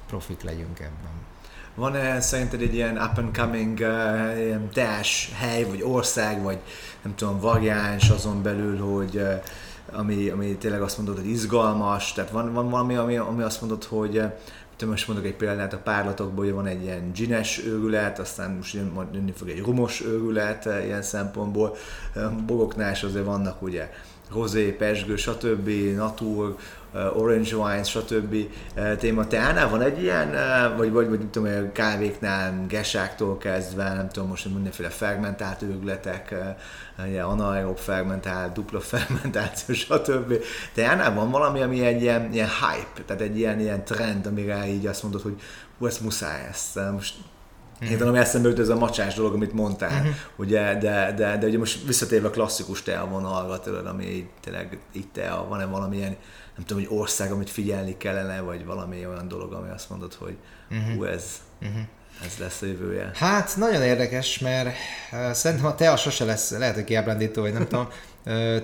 [0.08, 1.26] profik legyünk ebben.
[1.76, 6.58] Van-e szerinted egy ilyen up and coming uh, teás hely, vagy ország, vagy
[7.02, 9.44] nem tudom, variáns azon belül, hogy uh,
[9.92, 13.84] ami, ami tényleg azt mondod, hogy izgalmas, tehát van, van valami, ami, ami azt mondod,
[13.84, 14.38] hogy te
[14.86, 19.10] most mondok egy példát a párlatokból, hogy van egy ilyen gines őrület, aztán most jön,
[19.14, 21.76] jönni fog egy rumos őrület eh, ilyen szempontból.
[22.46, 23.90] Bogoknál is azért vannak ugye
[24.32, 26.58] rozé, pesgő, stb., natur,
[26.94, 28.36] orange wines, stb.
[29.00, 29.28] Téma.
[29.28, 30.32] Teánál van egy ilyen,
[30.78, 36.36] vagy, vagy, vagy nem tudom, kávéknál, gesáktól kezdve, nem tudom, most mindenféle fermentált őgletek,
[37.08, 40.34] ugye, anaerob fermentált, dupla fermentáció, stb.
[40.74, 44.86] Teánál van valami, ami egy ilyen, ilyen hype, tehát egy ilyen, ilyen trend, amire így
[44.86, 45.42] azt mondod, hogy
[45.78, 47.14] hú, ezt muszáj, ezt most
[47.86, 47.88] Mm.
[47.88, 50.12] Én tudom, eszembe jut ez a macsás dolog, amit mondtál, mm-hmm.
[50.36, 55.14] ugye, de, de, de ugye most visszatérve a klasszikus tea vonalra, tudod, ami tényleg itt
[55.14, 56.16] tea, van-e valamilyen,
[56.56, 60.38] nem tudom, hogy ország, amit figyelni kellene, vagy valami olyan dolog, ami azt mondod, hogy
[60.74, 60.96] mm-hmm.
[60.96, 61.24] hú, ez...
[61.66, 61.82] Mm-hmm.
[62.26, 63.12] ez lesz a jövője.
[63.14, 64.76] Hát nagyon érdekes, mert
[65.12, 67.90] uh, szerintem a tea sose lesz, lehet, hogy kiábrándító, vagy nem tudom,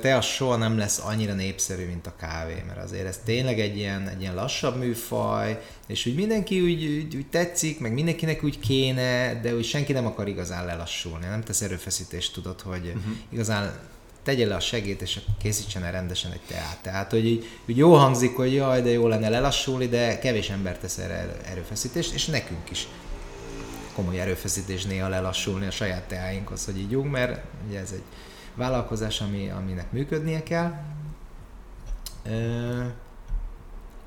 [0.02, 4.08] tea soha nem lesz annyira népszerű, mint a kávé, mert azért ez tényleg egy ilyen,
[4.08, 9.39] egy ilyen lassabb műfaj, és úgy mindenki úgy, úgy, úgy tetszik, meg mindenkinek úgy kéne,
[9.41, 13.13] de úgy senki nem akar igazán lelassulni, nem tesz erőfeszítést, tudod, hogy uh-huh.
[13.30, 13.73] igazán
[14.23, 16.78] tegye le a segét, és készítsen el rendesen egy teát.
[16.82, 20.78] Tehát, hogy így, úgy jó hangzik, hogy jaj, de jó lenne lelassulni, de kevés ember
[20.78, 22.88] tesz erre erőfeszítést, és nekünk is
[23.95, 28.04] komoly erőfeszítés néha lelassulni a saját teáinkhoz, hogy ígyunk, mert ugye ez egy
[28.56, 30.74] vállalkozás, ami, aminek működnie kell.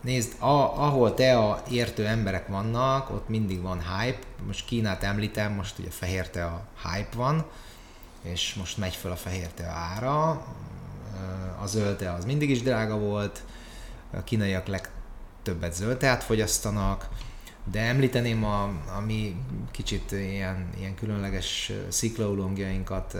[0.00, 4.26] Nézd, a, ahol te a értő emberek vannak, ott mindig van hype.
[4.46, 7.44] Most Kínát említem, most ugye fehér te a hype van,
[8.22, 10.30] és most megy fel a fehér te ára.
[11.62, 13.42] A zöld az mindig is drága volt,
[14.12, 17.08] a kínaiak legtöbbet zöld teát fogyasztanak,
[17.70, 18.62] de említeném a,
[18.96, 19.36] a mi
[19.70, 23.16] kicsit ilyen, ilyen különleges sziklaulongjainkat,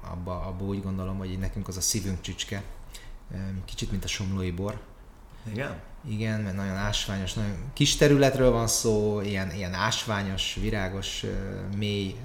[0.00, 2.62] abba, abba úgy gondolom, hogy nekünk az a szívünk csücske,
[3.64, 4.80] kicsit mint a somlói bor.
[5.50, 5.80] Igen?
[6.08, 11.24] Igen, mert nagyon ásványos, nagyon kis területről van szó, ilyen, ilyen ásványos, virágos,
[11.76, 12.16] mély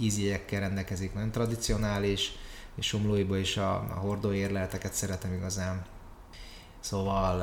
[0.00, 2.32] ízjegyekkel rendelkezik, nagyon tradicionális,
[2.74, 5.84] és somlóiból is a, a hordóérlelteket szeretem igazán.
[6.80, 7.42] Szóval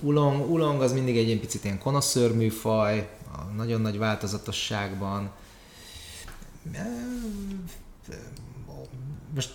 [0.00, 5.30] Ulong, ulong az mindig egy ilyen picit ilyen konaszőr műfaj, a nagyon nagy változatosságban.
[9.34, 9.54] Most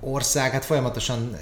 [0.00, 1.36] ország, hát folyamatosan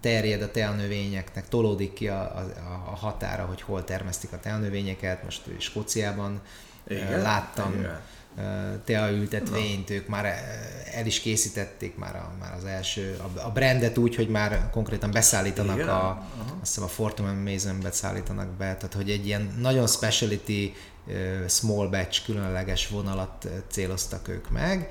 [0.00, 2.52] terjed a teanövényeknek, tolódik ki a, a,
[2.90, 5.24] a határa, hogy hol termesztik a teanövényeket.
[5.24, 6.40] Most Skóciában
[6.86, 7.22] Igen?
[7.22, 7.72] láttam.
[7.72, 8.00] Igen
[8.84, 10.24] teaültetvényt, ők már
[10.92, 15.10] el is készítették már, a, már az első, a, a brandet úgy, hogy már konkrétan
[15.10, 15.88] beszállítanak Igen?
[15.88, 16.60] a, uh-huh.
[16.60, 20.72] azt hiszem a Fortum Mason-bet szállítanak be, tehát hogy egy ilyen nagyon speciality
[21.48, 24.90] small batch különleges vonalat céloztak ők meg,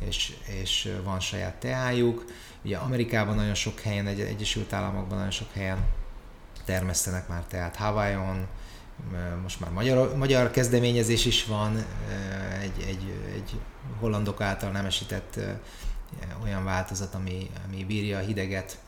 [0.00, 2.24] és, és van saját teájuk.
[2.64, 5.84] Ugye Amerikában nagyon sok helyen, egy, Egyesült Államokban nagyon sok helyen
[6.64, 8.46] termesztenek már teát, Hawaii-on,
[9.42, 11.84] most már magyar, magyar kezdeményezés is van,
[12.62, 13.60] egy, egy, egy
[14.00, 15.40] hollandok által nemesített
[16.42, 18.78] olyan változat, ami, ami bírja a hideget.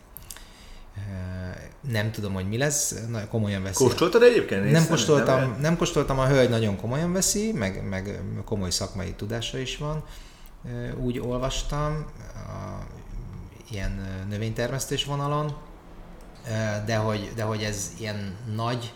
[1.80, 3.84] Nem tudom, hogy mi lesz, Na, komolyan veszi.
[3.84, 4.70] Kóstoltad egyébként?
[4.70, 9.58] Nem kóstoltam, nem, nem kóstoltam, a hölgy nagyon komolyan veszi, meg, meg komoly szakmai tudása
[9.58, 10.04] is van.
[10.96, 12.84] Úgy olvastam, a,
[13.70, 15.56] ilyen növénytermesztés vonalon,
[16.86, 18.92] de hogy, de hogy ez ilyen nagy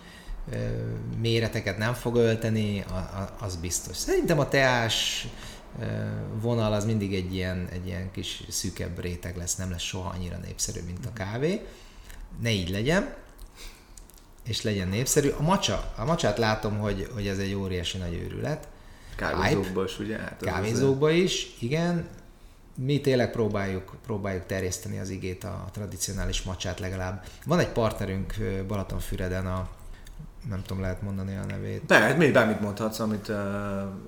[1.20, 2.85] méreteket nem fog ölteni,
[3.40, 3.96] az biztos.
[3.96, 5.26] Szerintem a teás
[6.40, 10.37] vonal az mindig egy ilyen, egy ilyen kis szűkebb réteg lesz, nem lesz soha annyira
[10.37, 11.66] népszerű, mint a kávé.
[12.40, 13.14] Ne így legyen,
[14.44, 15.28] és legyen népszerű.
[15.28, 18.68] A macsa, a macsát látom, hogy, hogy ez egy óriási nagy őrület.
[19.16, 20.16] Kávézókban is, ugye?
[20.18, 22.09] Hát Kávézókban is, igen.
[22.76, 27.24] Mi tényleg próbáljuk, próbáljuk terjeszteni az igét, a tradicionális macsát legalább.
[27.46, 28.35] Van egy partnerünk
[28.66, 29.68] Balatonfüreden, a
[30.48, 31.87] nem tudom, lehet mondani a nevét.
[31.87, 33.37] De, hát még bármit mondhatsz, amit, uh,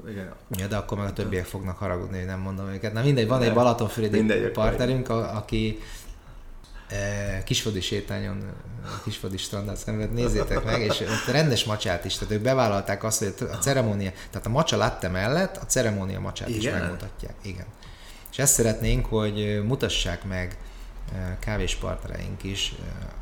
[0.09, 0.33] igen.
[0.51, 2.93] Ja, de akkor meg a többiek fognak haragudni, hogy nem mondom őket.
[2.93, 5.79] Na mindegy, van de, egy Balatonfüredi partnerünk, a, aki
[6.89, 8.45] e, Kisfodi sétányon,
[9.05, 13.49] Kisfodi strandát szenved, nézzétek meg, és ott rendes macsát is, tehát ők bevállalták azt, hogy
[13.53, 16.61] a ceremónia, tehát a macsa latte mellett a ceremónia macsát Igen?
[16.61, 17.35] is megmutatják.
[17.43, 17.67] Igen.
[18.31, 20.59] És ezt szeretnénk, hogy mutassák meg
[21.39, 22.75] kávéspartnereink is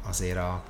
[0.09, 0.62] azért a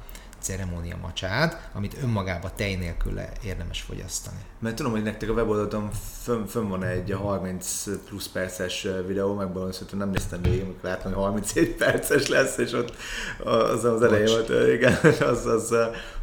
[0.43, 4.37] ceremónia macsát, amit önmagába tej nélkül érdemes fogyasztani.
[4.59, 5.91] Mert tudom, hogy nektek a weboldalaton
[6.23, 11.23] fönn, fönn van egy 30 plusz perces videó, megbalanszoltam, nem néztem végig, amikor láttam, hogy
[11.23, 12.93] 37 perces lesz, és ott
[13.45, 14.99] az az elején volt, igen,
[15.33, 15.75] az, az,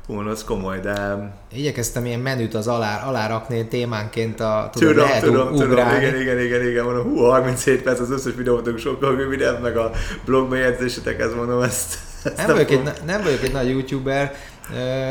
[0.08, 1.18] hú, az komoly, de...
[1.52, 6.22] Igyekeztem ilyen menüt az alá, alá rakni témánként a tudom, tudom, lehet tudom, tudom, igen,
[6.22, 9.92] igen, igen, igen, mondom, hú, 37 perc az összes videótok sokkal rövidebb, meg a
[10.26, 14.36] blogbejegyzésetek, ezt mondom, ezt nem vagyok, egy, nem vagyok egy nagy youtuber,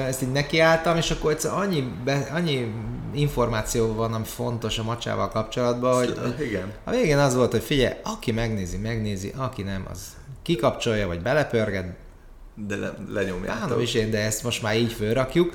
[0.07, 2.75] ezt így nekiálltam, és akkor egyszer annyi, be, annyi
[3.15, 6.73] információ van, ami fontos a macsával kapcsolatban, hogy, hogy igen.
[6.85, 9.99] a végén az volt, hogy figyelj, aki megnézi, megnézi, aki nem, az
[10.43, 11.87] kikapcsolja, vagy belepörget.
[12.55, 13.69] De le, lenyomjátok.
[13.69, 15.53] Hát, is én, de ezt most már így fölrakjuk.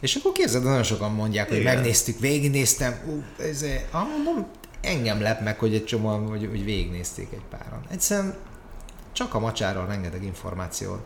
[0.00, 1.74] És akkor képzeld, nagyon sokan mondják, hogy Igen.
[1.74, 4.46] megnéztük, végignéztem, ú, ez, ah, mondom,
[4.80, 7.80] engem lep meg, hogy egy csomó, hogy, hogy végignézték egy páran.
[7.90, 8.34] Egyszerűen
[9.18, 11.00] csak a macsáról rengeteg információ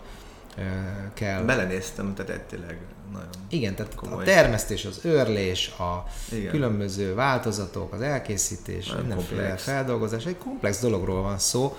[1.14, 1.42] kell.
[1.42, 2.78] Belenéztem, tehát tényleg
[3.12, 4.22] nagyon Igen, tehát komoly.
[4.22, 6.50] a termesztés, az őrlés, a Igen.
[6.50, 9.62] különböző változatok, az elkészítés, nagyon mindenféle komplex.
[9.62, 11.76] feldolgozás, egy komplex dologról van szó,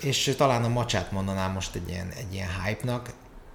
[0.00, 3.10] és talán a macsát mondanám most egy ilyen, egy ilyen hype-nak,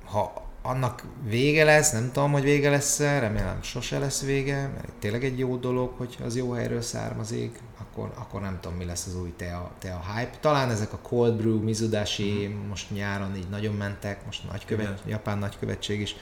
[0.05, 5.24] ha annak vége lesz, nem tudom, hogy vége lesz remélem sose lesz vége, mert tényleg
[5.24, 7.60] egy jó dolog, hogy az jó helyről származik,
[7.94, 10.38] akkor, akkor nem tudom, mi lesz az új tea, tea hype.
[10.39, 12.68] Talán ezek a cold brew, mizudashi mm.
[12.68, 15.00] most nyáron így nagyon mentek, most nagykövet, Igen.
[15.06, 16.16] japán nagykövetség is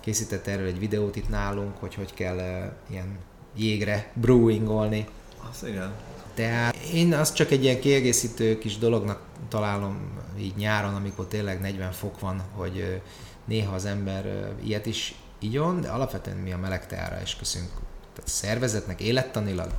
[0.00, 3.18] készített erről egy videót itt nálunk, hogy hogy kell uh, ilyen
[3.56, 5.06] jégre brewingolni.
[5.50, 5.92] Az igen.
[6.34, 11.92] Tehát én azt csak egy ilyen kiegészítő kis dolognak találom így nyáron, amikor tényleg 40
[11.92, 13.00] fok van, hogy
[13.44, 17.70] néha az ember ilyet is igyon, de alapvetően mi a meleg teára is köszönünk.
[18.00, 19.70] Tehát a szervezetnek élettanilag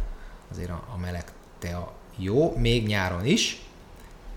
[0.53, 1.23] azért a, a meleg
[1.59, 3.61] tea jó, még nyáron is.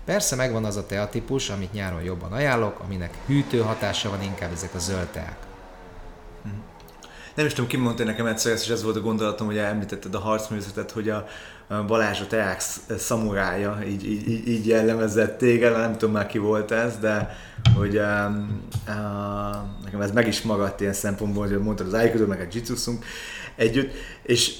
[0.05, 4.73] Persze megvan az a teatípus, amit nyáron jobban ajánlok, aminek hűtő hatása van inkább ezek
[4.73, 5.47] a zöld teák
[7.37, 10.19] nem is tudom, ki mondta nekem egyszer, és ez volt a gondolatom, hogy említetted a
[10.19, 11.25] harcművészetet, hogy a
[11.87, 12.63] Balázs a Teák
[12.97, 17.37] szamurája, így, így, így jellemezett téged, nem tudom már ki volt ez, de
[17.75, 22.39] hogy um, uh, nekem ez meg is magadt ilyen szempontból, hogy mondtad az Aikido, meg
[22.39, 23.05] a Jitsuszunk
[23.55, 23.91] együtt,
[24.23, 24.55] és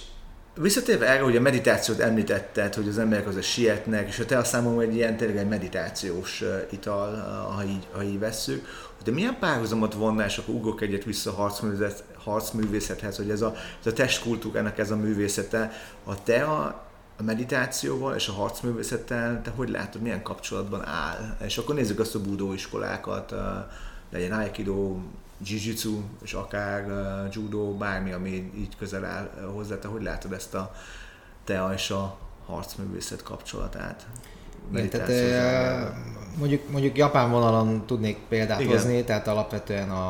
[0.62, 4.44] Visszatérve erre, hogy a meditációt említetted, hogy az emberek azért sietnek, és a te a
[4.44, 7.16] számomra egy ilyen tényleg egy meditációs ital,
[7.56, 8.68] ha így, ha így vesszük,
[9.04, 13.54] de milyen párhuzamot vonna, és akkor ugrok egyet vissza a harcművészet, harcművészethez, hogy ez a,
[13.80, 15.72] ez a testkultúrának ez a művészete,
[16.04, 16.86] a te a,
[17.18, 21.38] a meditációval és a harcművészettel, te hogy látod, milyen kapcsolatban áll?
[21.46, 23.34] És akkor nézzük azt a budó iskolákat,
[24.12, 24.98] legyen Aikido,
[25.44, 30.54] jiu-jitsu, és akár uh, judo, bármi, ami így közel áll hozzá, te hogy látod ezt
[30.54, 30.74] a
[31.44, 34.06] te és a harcművészet kapcsolatát?
[34.72, 35.94] Igen, tehát,
[36.38, 38.72] mondjuk, mondjuk japán vonalon tudnék példát Igen.
[38.72, 40.08] hozni, tehát alapvetően a,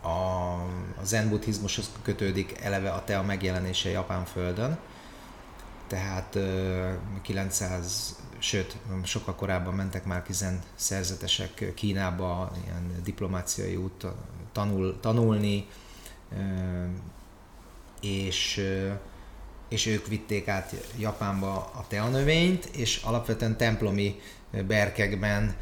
[0.00, 0.52] a,
[1.00, 4.78] a zen buddhizmushoz kötődik eleve a tea megjelenése Japán földön,
[5.86, 6.38] tehát
[7.22, 14.06] 900, sőt, sokkal korábban mentek már kizen szerzetesek Kínába, ilyen diplomáciai út
[14.52, 15.66] tanul, tanulni,
[18.00, 18.64] és
[19.68, 24.20] és ők vitték át Japánba a teanövényt, és alapvetően templomi
[24.66, 25.56] berkekben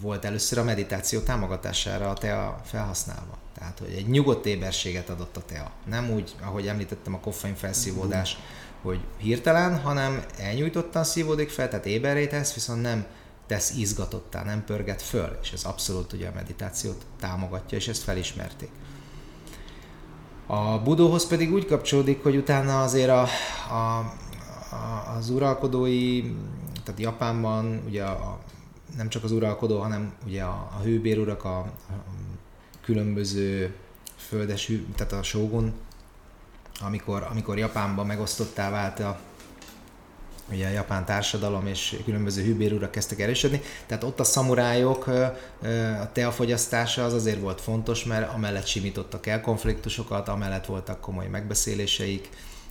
[0.00, 3.38] volt először a meditáció támogatására a tea felhasználva.
[3.58, 5.72] Tehát, hogy egy nyugodt éberséget adott a tea.
[5.86, 8.38] Nem úgy, ahogy említettem, a koffein felszívódás,
[8.84, 13.06] hogy hirtelen, hanem elnyújtottan szívódik fel, tehát éberré ítesz, viszont nem
[13.46, 18.70] tesz izgatottá, nem pörget föl, és ez abszolút ugye a meditációt támogatja, és ezt felismerték.
[20.46, 23.26] A budóhoz pedig úgy kapcsolódik, hogy utána azért a,
[23.70, 23.98] a,
[24.74, 26.22] a, az uralkodói,
[26.84, 28.38] tehát Japánban ugye a,
[28.96, 31.72] nem csak az uralkodó, hanem ugye a, a hőbérurak, a, a
[32.82, 33.74] különböző
[34.16, 35.72] földes, tehát a shogun,
[36.80, 39.18] amikor, amikor Japánban megosztottá vált a,
[40.50, 45.06] ugye a japán társadalom és különböző hűbérurak kezdtek erősödni, tehát ott a szamurájok
[46.00, 52.28] a teafogyasztása az azért volt fontos, mert amellett simítottak el konfliktusokat, amellett voltak komoly megbeszéléseik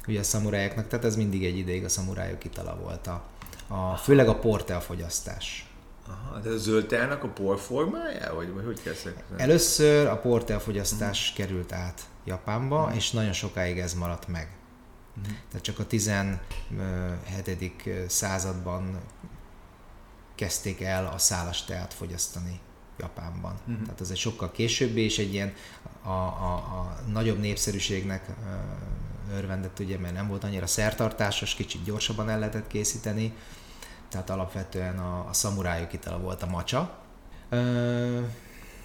[0.07, 3.23] ugye a szamurájoknak, tehát ez mindig egy ideig a szamurájok itala volt a,
[3.67, 5.72] a főleg a porteafogyasztás.
[6.07, 8.33] Aha, de a zöld teának a por formája?
[8.35, 9.23] Vagy, vagy hogy kezdtek?
[9.37, 11.45] Először a porteafogyasztás hmm.
[11.45, 12.95] került át Japánba, hmm.
[12.95, 14.57] és nagyon sokáig ez maradt meg.
[15.17, 15.33] Uh-huh.
[15.47, 16.41] Tehát csak a 17.
[18.07, 18.99] században
[20.35, 22.59] kezdték el a szálas teát fogyasztani
[22.97, 23.59] Japánban.
[23.67, 23.83] Uh-huh.
[23.83, 25.53] Tehát ez egy sokkal későbbi, és egy ilyen
[26.01, 28.25] a, a, a nagyobb népszerűségnek
[29.33, 33.33] örvendett, ugye, mert nem volt annyira szertartásos, kicsit gyorsabban el lehetett készíteni,
[34.13, 36.97] tehát alapvetően a, a szamurájuk itala volt a macsa.
[37.49, 37.57] Ö,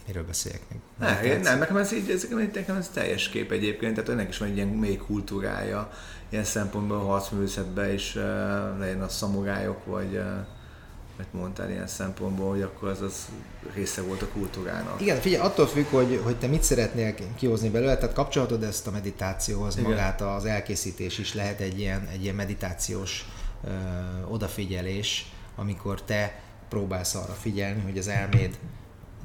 [0.06, 0.80] miről beszéljek még?
[0.98, 4.48] Nem, nem, nekem ez, így, ez, nekem ez teljes kép egyébként, tehát ennek is van
[4.48, 5.90] egy ilyen mély kultúrája,
[6.28, 8.22] ilyen szempontból a harcművészetben is uh,
[8.78, 10.46] legyen a szamurájok, vagy uh,
[11.16, 13.28] mert mondtál ilyen szempontból, hogy akkor az, az
[13.74, 15.00] része volt a kultúrának.
[15.00, 18.90] Igen, figyelj, attól függ, hogy, hogy te mit szeretnél kihozni belőle, tehát kapcsolatod ezt a
[18.90, 19.90] meditációhoz, Igen.
[19.90, 23.24] magát az elkészítés is lehet egy ilyen, egy ilyen meditációs
[23.64, 23.70] ö,
[24.28, 28.58] odafigyelés, amikor te próbálsz arra figyelni, hogy az elméd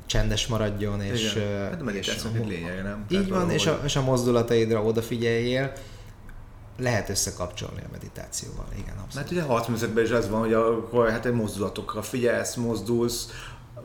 [0.06, 1.36] csendes maradjon, és...
[1.36, 1.70] Igen.
[1.70, 3.06] Hát a meditációnak lényege, nem?
[3.10, 5.74] Így van, és a, és a mozdulataidra odafigyeljél,
[6.78, 9.14] lehet összekapcsolni a meditációval, igen, abszolút.
[9.14, 13.30] Mert ugye a harcművészetben is az van, hogy akkor hát egy mozdulatokra figyelsz, mozdulsz,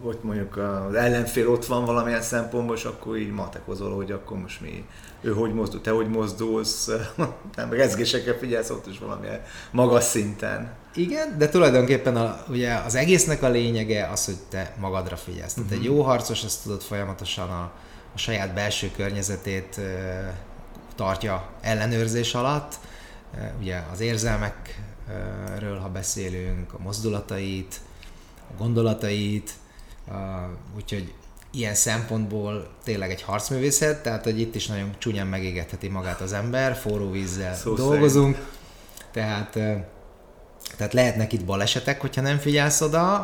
[0.03, 4.61] vagy mondjuk az ellenfél ott van valamilyen szempontból, és akkor így matekozol, hogy akkor most
[4.61, 4.84] mi,
[5.20, 6.90] ő hogy mozdul, te hogy mozdulsz,
[7.57, 10.72] nem, rezgésekre figyelsz ott is valamilyen magas szinten.
[10.94, 15.55] Igen, de tulajdonképpen a, ugye az egésznek a lényege az, hogy te magadra figyelsz.
[15.55, 15.84] Tehát uh-huh.
[15.84, 17.72] egy jó harcos azt tudod folyamatosan a,
[18.14, 19.80] a saját belső környezetét
[20.94, 22.74] tartja ellenőrzés alatt.
[23.61, 27.80] Ugye az érzelmekről, ha beszélünk, a mozdulatait,
[28.51, 29.51] a gondolatait,
[30.76, 31.12] úgyhogy
[31.50, 36.76] ilyen szempontból tényleg egy harcművészet, tehát hogy itt is nagyon csúnyán megégetheti magát az ember,
[36.76, 38.52] forró vízzel Szó dolgozunk, szerint.
[39.12, 39.52] tehát,
[40.76, 43.14] tehát lehetnek itt balesetek, hogyha nem figyelsz oda.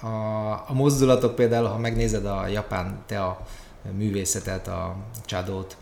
[0.00, 3.46] A, a mozdulatok például, ha megnézed a japán tea
[3.92, 5.76] művészetet, a chadót,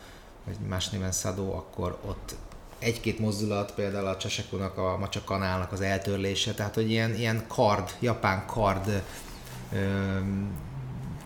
[0.45, 2.35] vagy más néven szadó, akkor ott
[2.79, 7.91] egy-két mozdulat, például a csesekunak, a macsa kanálnak az eltörlése, tehát hogy ilyen, ilyen kard,
[8.01, 9.03] japán kard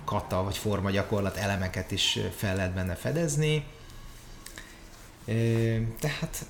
[0.04, 3.66] kata vagy forma gyakorlat elemeket is fel lehet benne fedezni.
[6.00, 6.46] Tehát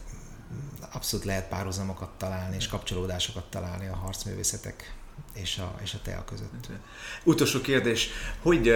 [0.92, 4.94] abszolút lehet párhuzamokat találni és kapcsolódásokat találni a harcművészetek
[5.32, 6.68] és a, és a tea között.
[7.24, 8.08] Utolsó kérdés,
[8.42, 8.72] hogy,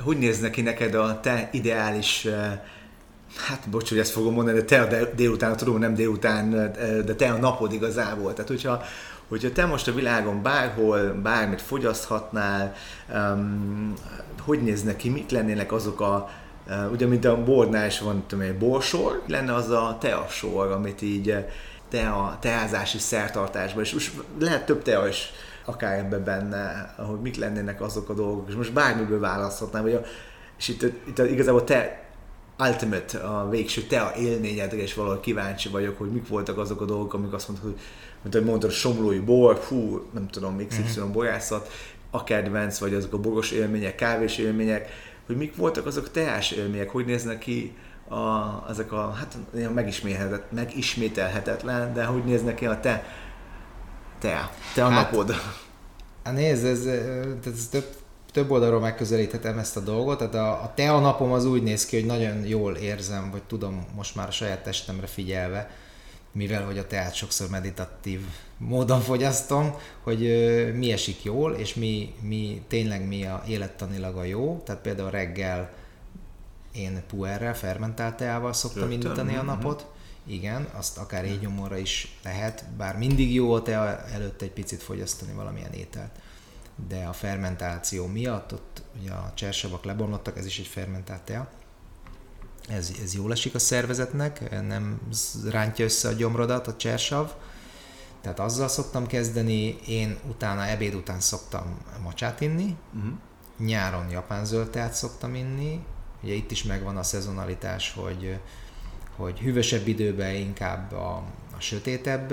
[0.00, 2.28] hogy néz neki neked a te ideális
[3.36, 6.50] Hát bocs, hogy ezt fogom mondani, de te a délután, tudom, nem délután,
[7.04, 8.32] de te a napod igazából.
[8.32, 8.82] Tehát, hogyha,
[9.30, 12.74] hogyha te most a világon bárhol, bármit fogyaszthatnál,
[13.14, 13.94] um,
[14.40, 16.30] hogy néznek ki, mit lennének azok a,
[16.66, 21.02] uh, ugye mint a bornál is van tudom, egy borsor, lenne az a teasor, amit
[21.02, 21.34] így
[21.88, 25.32] tea, teázási szertartásban, és most lehet több tea is
[25.64, 30.02] akár ebben benne, hogy mik lennének azok a dolgok, és most bármiből választhatnám, vagy a,
[30.58, 32.09] és itt, itt igazából te
[32.68, 37.14] ultimate, a végső te élményedre, és valahogy kíváncsi vagyok, hogy mik voltak azok a dolgok,
[37.14, 37.80] amik azt mondtad, hogy
[38.22, 41.04] mint ahogy mondtad, a somlói bor, hú, nem tudom, XY uh-huh.
[41.04, 41.12] Mhm.
[41.12, 41.70] borászat,
[42.10, 44.88] a kedvenc, vagy azok a boros élmények, kávés élmények,
[45.26, 47.76] hogy mik voltak azok teás élmények, hogy néznek ki
[48.08, 49.36] a, ezek a, hát
[49.74, 53.04] megismételhetetlen, megismételhetetlen, de hogy néznek ki a te,
[54.18, 55.34] te, te a hát, napod.
[56.24, 56.86] Hát nézd, ez,
[57.44, 57.99] ez több
[58.30, 61.86] több oldalról megközelíthetem ezt a dolgot, tehát a, a te a napom az úgy néz
[61.86, 65.70] ki, hogy nagyon jól érzem, vagy tudom most már a saját testemre figyelve,
[66.32, 68.20] mivel hogy a teát sokszor meditatív
[68.58, 74.24] módon fogyasztom, hogy ö, mi esik jól, és mi, mi tényleg mi a élettanilag a
[74.24, 75.70] jó, tehát például reggel
[76.72, 79.00] én puerrel, fermentált teával szoktam Rögtön.
[79.00, 79.46] indítani a mhm.
[79.46, 79.86] napot,
[80.26, 85.32] igen, azt akár éjnyomóra is lehet, bár mindig jó a tea előtt egy picit fogyasztani
[85.32, 86.10] valamilyen ételt
[86.88, 91.48] de a fermentáció miatt ott ugye a csersavak lebomlottak, ez is egy fermentált tea.
[92.68, 95.00] Ez, ez jól esik a szervezetnek, nem
[95.50, 97.32] rántja össze a gyomrodat a csersav,
[98.20, 103.12] tehát azzal szoktam kezdeni, én utána, ebéd után szoktam macsát inni, uh-huh.
[103.58, 105.84] nyáron japán zöld teát szoktam inni,
[106.22, 108.38] ugye itt is megvan a szezonalitás, hogy,
[109.16, 111.24] hogy hűvösebb időben inkább a,
[111.56, 112.32] a sötétebb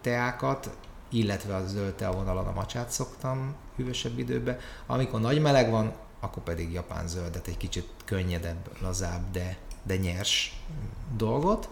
[0.00, 0.76] teákat,
[1.12, 4.58] illetve a zöld vonalon a macsát szoktam hűvösebb időben.
[4.86, 10.60] Amikor nagy meleg van, akkor pedig japán zöldet, egy kicsit könnyedebb, lazább, de, de nyers
[11.16, 11.68] dolgot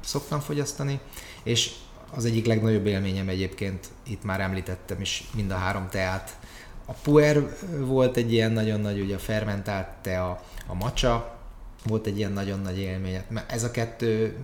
[0.00, 1.00] szoktam fogyasztani,
[1.42, 1.72] és
[2.14, 6.38] az egyik legnagyobb élményem egyébként, itt már említettem is mind a három teát.
[6.86, 11.38] A puer volt egy ilyen nagyon nagy, ugye a fermentált tea, a macsa
[11.84, 13.22] volt egy ilyen nagyon nagy élmény.
[13.46, 14.36] Ez a kettő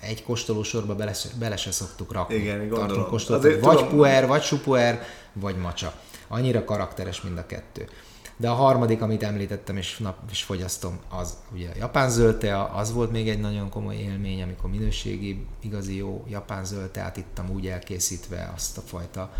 [0.00, 2.34] egy kóstolósorba bele, bele se szoktuk rakni.
[2.34, 3.10] Igen, gondolom.
[3.10, 3.88] Vagy tudom.
[3.88, 5.92] puer, vagy supuer, vagy macsa.
[6.28, 7.88] Annyira karakteres mind a kettő.
[8.36, 12.92] De a harmadik, amit említettem és nap is fogyasztom, az ugye a japán zöldtea, az
[12.92, 18.52] volt még egy nagyon komoly élmény, amikor minőségi, igazi jó japán zöldteát ittam úgy elkészítve
[18.54, 19.32] azt a fajta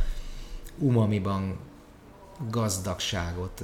[0.79, 1.59] umamiban
[2.51, 3.63] gazdagságot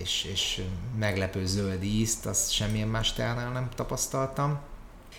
[0.00, 0.62] és, és
[0.98, 4.58] meglepő zöld ízt, azt semmilyen más teánál nem tapasztaltam.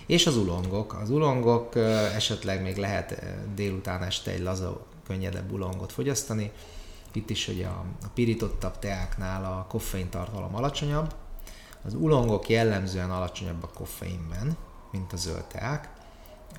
[0.06, 0.93] És az ulongok.
[0.93, 1.76] Az ulongok
[2.16, 3.24] esetleg még lehet
[3.56, 6.52] délután este egy laza, könnyedebb ulongot fogyasztani.
[7.12, 11.16] Itt is, hogy a, a pirítottabb teáknál a koffein tartalom alacsonyabb.
[11.86, 14.58] Az ulongok jellemzően alacsonyabb a koffeinben,
[14.91, 15.89] mint a zöld teák,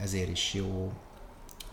[0.00, 0.92] ezért is jó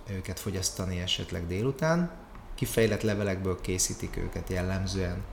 [0.10, 2.12] őket fogyasztani esetleg délután.
[2.56, 5.24] Kifejlett levelekből készítik őket jellemzően,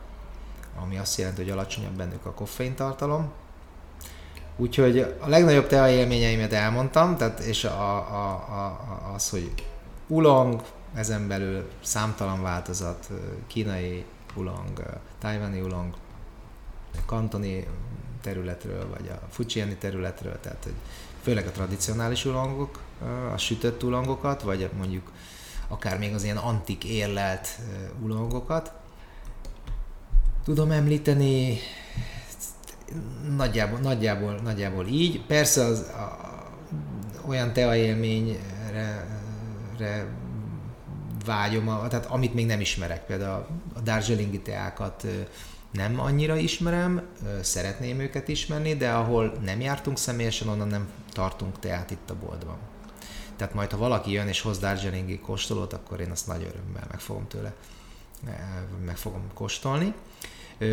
[0.81, 3.33] ami azt jelenti, hogy alacsonyabb bennük a koffein tartalom.
[4.57, 9.53] Úgyhogy a legnagyobb tea élményeimet elmondtam, tehát és a, a, a, az, hogy
[10.07, 10.63] ulong,
[10.95, 13.09] ezen belül számtalan változat,
[13.47, 14.83] kínai ulong,
[15.19, 15.95] tájvani ulong,
[17.07, 17.67] kantoni
[18.21, 20.75] területről, vagy a fujiani területről, tehát hogy
[21.23, 22.81] főleg a tradicionális ulongok,
[23.33, 25.11] a sütött ulongokat, vagy mondjuk
[25.69, 27.49] akár még az ilyen antik érlelt
[28.03, 28.73] ulongokat.
[30.45, 31.59] Tudom említeni
[33.37, 35.27] nagyjából, nagyjából, nagyjából így.
[35.27, 36.19] Persze az a,
[37.27, 39.07] olyan tea élményre
[39.79, 40.07] re
[41.25, 45.07] vágyom, a, tehát amit még nem ismerek, például a Darjeelingi teákat
[45.73, 47.03] nem annyira ismerem,
[47.41, 52.57] szeretném őket ismerni, de ahol nem jártunk személyesen, onnan nem tartunk teát itt a boltban.
[53.37, 57.01] Tehát majd, ha valaki jön és hoz Darjeelingi kóstolót, akkor én azt nagy örömmel meg
[57.01, 57.55] fogom tőle,
[58.85, 59.95] meg fogom kóstolni.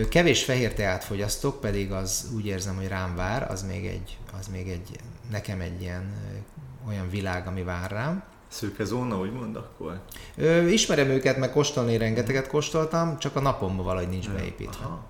[0.10, 4.48] Kevés fehér teát fogyasztok, pedig az úgy érzem, hogy rám vár, az még egy, az
[4.48, 5.00] még egy
[5.32, 6.14] nekem egy ilyen
[6.88, 8.24] olyan világ, ami vár rám.
[8.48, 10.02] Szürke zóna, úgymond akkor?
[10.36, 14.86] Ö, ismerem őket, meg kóstolni rengeteget kóstoltam, csak a napomban valahogy nincs beépítve.
[14.86, 15.06] Aha.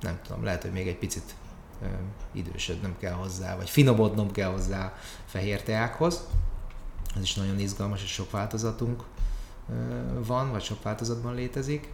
[0.00, 1.34] Nem tudom, lehet, hogy még egy picit
[1.82, 1.86] ö,
[2.32, 4.94] idősödnöm kell hozzá, vagy finomodnom kell hozzá
[5.26, 6.26] fehér teákhoz.
[7.16, 9.02] Ez is nagyon izgalmas, és sok változatunk
[9.70, 9.74] ö,
[10.24, 11.92] van, vagy sok változatban létezik.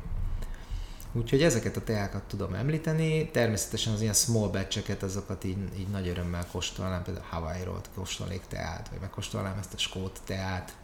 [1.13, 6.09] Úgyhogy ezeket a teákat tudom említeni, természetesen az ilyen small batch azokat így, így nagy
[6.09, 10.77] örömmel kóstolnám, például Hawaii-ról kóstolnék teát, vagy megkóstolnám ezt a skót teát.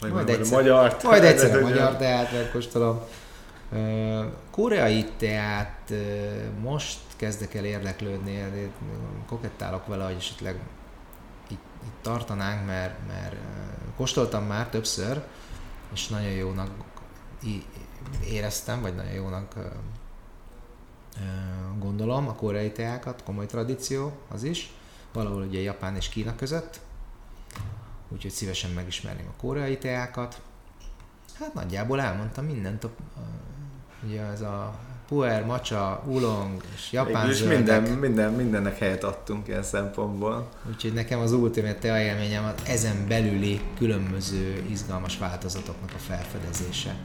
[0.00, 3.00] Majd, majd egyszer, a magyar Majd egyszer a magyar teát megkóstolom.
[4.50, 5.92] Koreai teát
[6.60, 8.70] most kezdek el érdeklődni,
[9.26, 10.60] kokettálok vele, hogy esetleg
[11.48, 13.36] itt, itt tartanánk, mert, mert
[13.96, 15.22] kóstoltam már többször,
[15.92, 16.70] és nagyon jónak
[18.24, 19.54] éreztem, vagy nagyon jónak
[21.78, 24.72] gondolom a koreai teákat, komoly tradíció az is,
[25.12, 26.80] valahol ugye Japán és Kína között,
[28.08, 30.40] úgyhogy szívesen megismerném a koreai teákat.
[31.38, 32.90] Hát nagyjából elmondtam mindent, a,
[34.06, 34.74] ugye ez a
[35.08, 40.48] puer, macsa, ulong és japán és minden, minden, mindennek helyet adtunk ilyen szempontból.
[40.68, 46.96] Úgyhogy nekem az ultimate tea élményem az ezen belüli különböző izgalmas változatoknak a felfedezése.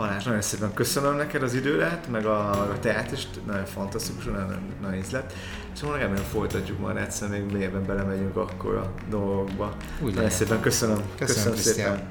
[0.00, 4.58] Balázs, nagyon szépen köszönöm neked az időlet, meg a, a teát is, nagyon fantasztikus, nagyon,
[4.80, 5.32] nagyon ízlet.
[5.72, 9.76] Szóval remélem folytatjuk majd egyszer, még mélyebben belemegyünk akkor a dolgokba.
[10.02, 10.96] Úgy nagyon szépen köszönöm.
[11.18, 12.08] Köszönöm, köszönöm szépen.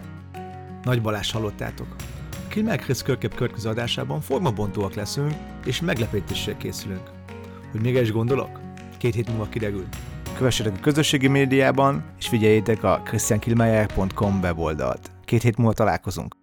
[0.84, 1.88] Nagy Balázs hallottátok.
[2.48, 5.34] Kilmel Krisz Körkép következő adásában formabontóak leszünk,
[5.66, 7.10] és meglepetéssel készülünk.
[7.72, 8.60] Hogy még is gondolok?
[8.98, 9.86] Két hét múlva kiderül.
[10.38, 15.12] Kövessetek a közösségi médiában, és figyeljétek a christiankilmeyer.com weboldalt.
[15.26, 16.39] Két hét múlva találkozunk.